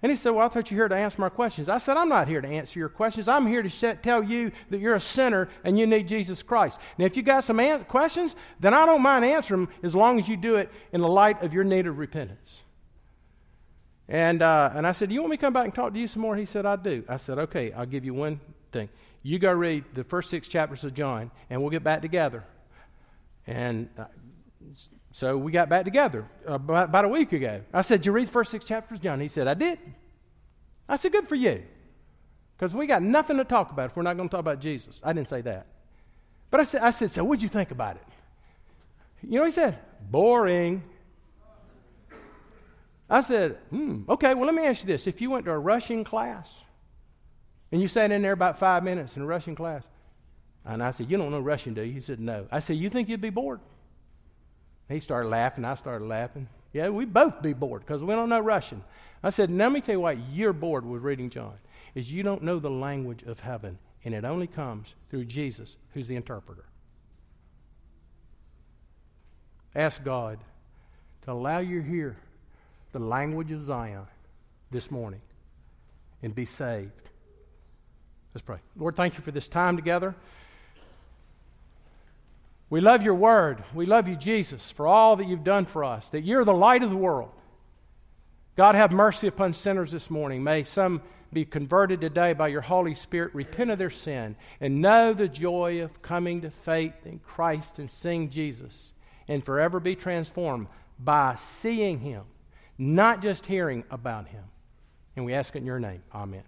And 0.02 0.10
he 0.12 0.16
said, 0.16 0.32
Well, 0.32 0.44
I 0.44 0.50
thought 0.50 0.70
you 0.70 0.76
were 0.76 0.82
here 0.82 0.88
to 0.88 0.96
answer 0.96 1.18
my 1.18 1.30
questions. 1.30 1.70
I 1.70 1.78
said, 1.78 1.96
I'm 1.96 2.10
not 2.10 2.28
here 2.28 2.42
to 2.42 2.48
answer 2.48 2.78
your 2.78 2.90
questions. 2.90 3.26
I'm 3.26 3.46
here 3.46 3.62
to 3.62 3.94
tell 3.94 4.22
you 4.22 4.52
that 4.68 4.80
you're 4.80 4.96
a 4.96 5.00
sinner 5.00 5.48
and 5.64 5.78
you 5.78 5.86
need 5.86 6.06
Jesus 6.06 6.42
Christ. 6.42 6.80
Now, 6.98 7.06
if 7.06 7.16
you 7.16 7.22
got 7.22 7.42
some 7.42 7.58
questions, 7.84 8.36
then 8.60 8.74
I 8.74 8.84
don't 8.84 9.00
mind 9.00 9.24
answering 9.24 9.64
them 9.64 9.74
as 9.82 9.94
long 9.94 10.18
as 10.18 10.28
you 10.28 10.36
do 10.36 10.56
it 10.56 10.70
in 10.92 11.00
the 11.00 11.08
light 11.08 11.42
of 11.42 11.54
your 11.54 11.64
need 11.64 11.86
of 11.86 11.96
repentance. 11.96 12.64
And, 14.08 14.42
uh, 14.42 14.70
and 14.74 14.86
I 14.86 14.92
said, 14.92 15.10
you 15.10 15.20
want 15.20 15.30
me 15.30 15.36
to 15.36 15.40
come 15.40 15.52
back 15.52 15.64
and 15.64 15.74
talk 15.74 15.92
to 15.94 15.98
you 15.98 16.06
some 16.06 16.22
more? 16.22 16.36
He 16.36 16.44
said, 16.44 16.66
I 16.66 16.76
do. 16.76 17.04
I 17.08 17.16
said, 17.16 17.38
Okay, 17.38 17.72
I'll 17.72 17.86
give 17.86 18.04
you 18.04 18.12
one 18.14 18.40
thing. 18.70 18.88
You 19.22 19.38
go 19.38 19.50
read 19.50 19.84
the 19.94 20.04
first 20.04 20.28
six 20.28 20.46
chapters 20.46 20.84
of 20.84 20.92
John, 20.92 21.30
and 21.48 21.60
we'll 21.60 21.70
get 21.70 21.82
back 21.82 22.02
together. 22.02 22.44
And 23.46 23.88
uh, 23.96 24.04
so 25.10 25.38
we 25.38 25.52
got 25.52 25.68
back 25.68 25.84
together 25.84 26.28
about, 26.46 26.88
about, 26.90 27.04
a 27.06 27.08
week 27.08 27.32
ago. 27.32 27.62
I 27.72 27.82
said, 27.82 28.00
Did 28.00 28.06
you 28.06 28.12
read 28.12 28.28
the 28.28 28.32
first 28.32 28.50
six 28.50 28.64
chapters 28.64 29.00
John? 29.00 29.20
He 29.20 29.28
said, 29.28 29.46
I 29.46 29.54
did. 29.54 29.78
I 30.88 30.96
said, 30.96 31.12
Good 31.12 31.28
for 31.28 31.36
you. 31.36 31.62
Because 32.56 32.74
we 32.74 32.86
got 32.86 33.02
nothing 33.02 33.38
to 33.38 33.44
talk 33.44 33.70
about 33.70 33.90
if 33.90 33.96
we're 33.96 34.02
not 34.02 34.16
going 34.16 34.28
to 34.28 34.32
talk 34.32 34.40
about 34.40 34.60
Jesus. 34.60 35.00
I 35.02 35.12
didn't 35.12 35.28
say 35.28 35.40
that. 35.42 35.66
But 36.50 36.60
I 36.60 36.64
said, 36.64 36.82
I 36.82 36.90
said, 36.90 37.10
So 37.10 37.24
what'd 37.24 37.42
you 37.42 37.48
think 37.48 37.70
about 37.70 37.96
it? 37.96 38.02
You 39.22 39.38
know, 39.38 39.44
he 39.44 39.50
said, 39.50 39.78
Boring. 40.10 40.82
I 43.14 43.20
said, 43.20 43.59
hmm, 43.70 44.03
okay, 44.09 44.35
well, 44.35 44.46
let 44.46 44.57
me 44.57 44.66
ask 44.66 44.83
you 44.83 44.88
this. 44.88 45.07
If 45.07 45.20
you 45.20 45.31
went 45.31 45.44
to 45.44 45.53
a 45.53 45.59
Russian 45.59 46.03
class 46.03 46.53
and 47.70 47.81
you 47.81 47.87
sat 47.87 48.11
in 48.11 48.22
there 48.22 48.33
about 48.33 48.59
five 48.59 48.83
minutes 48.83 49.16
in 49.16 49.22
a 49.22 49.24
Russian 49.24 49.55
class, 49.55 49.85
and 50.64 50.83
I 50.83 50.90
said, 50.90 51.09
You 51.09 51.16
don't 51.16 51.31
know 51.31 51.38
Russian, 51.38 51.74
do 51.74 51.83
you? 51.83 51.92
He 51.92 52.00
said, 52.00 52.18
No. 52.18 52.48
I 52.50 52.59
said, 52.59 52.74
You 52.74 52.90
think 52.90 53.09
you'd 53.09 53.20
be 53.20 53.31
bored? 53.31 53.61
He 54.88 54.98
started 54.98 55.29
laughing. 55.29 55.64
I 55.64 55.77
started 55.77 56.07
laughing. 56.07 56.49
Yeah, 56.72 56.88
we'd 56.88 57.14
both 57.14 57.41
be 57.41 57.53
bored 57.53 57.82
because 57.86 58.03
we 58.03 58.14
don't 58.14 58.28
know 58.28 58.41
Russian. 58.41 58.82
I 59.22 59.30
said, 59.30 59.49
now 59.49 59.66
Let 59.66 59.74
me 59.74 59.80
tell 59.80 59.95
you 59.95 60.01
why 60.01 60.18
you're 60.32 60.53
bored 60.53 60.84
with 60.84 61.03
reading 61.03 61.30
John. 61.30 61.55
Is 61.95 62.11
you 62.11 62.24
don't 62.24 62.43
know 62.43 62.59
the 62.59 62.68
language 62.68 63.22
of 63.22 63.38
heaven, 63.38 63.78
and 64.05 64.12
it 64.12 64.24
only 64.24 64.49
comes 64.49 64.93
through 65.09 65.26
Jesus, 65.26 65.76
who's 65.93 66.09
the 66.09 66.16
interpreter. 66.16 66.64
Ask 69.72 70.03
God 70.03 70.41
to 71.22 71.30
allow 71.30 71.61
you 71.61 71.80
hear 71.80 72.16
the 72.95 73.01
language 73.01 73.51
of 73.51 73.61
Zion 73.61 74.07
this 74.70 74.88
morning 74.88 75.20
and 76.22 76.32
be 76.32 76.45
saved. 76.45 76.92
Let's 78.32 78.42
pray. 78.42 78.59
Lord, 78.76 78.95
thank 78.95 79.14
you 79.14 79.20
for 79.20 79.32
this 79.32 79.49
time 79.49 79.74
together. 79.74 80.14
We 82.70 82.80
love 82.80 83.03
your 83.03 83.16
word. 83.16 83.64
We 83.74 83.84
love 83.84 84.07
you, 84.07 84.14
Jesus, 84.14 84.70
for 84.70 84.86
all 84.86 85.16
that 85.16 85.26
you've 85.26 85.42
done 85.42 85.64
for 85.64 85.82
us, 85.82 86.11
that 86.11 86.22
you're 86.22 86.45
the 86.45 86.55
light 86.55 86.84
of 86.84 86.90
the 86.90 86.97
world. 86.97 87.32
God, 88.57 88.76
have 88.76 88.92
mercy 88.92 89.26
upon 89.26 89.55
sinners 89.55 89.90
this 89.90 90.09
morning. 90.09 90.45
May 90.45 90.62
some 90.62 91.03
be 91.32 91.45
converted 91.45 92.01
today 92.01 92.32
by 92.32 92.47
your 92.47 92.61
Holy 92.61 92.95
Spirit, 92.95 93.34
repent 93.34 93.72
of 93.72 93.78
their 93.80 93.90
sin, 93.90 94.36
and 94.61 94.80
know 94.80 95.12
the 95.12 95.26
joy 95.26 95.82
of 95.82 96.01
coming 96.01 96.42
to 96.42 96.51
faith 96.51 96.95
in 97.05 97.18
Christ 97.18 97.80
and 97.80 97.90
seeing 97.90 98.30
Jesus, 98.30 98.92
and 99.26 99.45
forever 99.45 99.80
be 99.80 99.97
transformed 99.97 100.68
by 101.01 101.34
seeing 101.34 101.99
him 101.99 102.22
not 102.79 103.22
just 103.22 103.47
hearing 103.47 103.85
about 103.91 104.29
him. 104.29 104.45
And 105.16 105.25
we 105.25 105.35
ask 105.35 105.55
it 105.55 105.59
in 105.59 105.66
your 105.66 105.79
name. 105.79 106.03
Amen. 106.12 106.43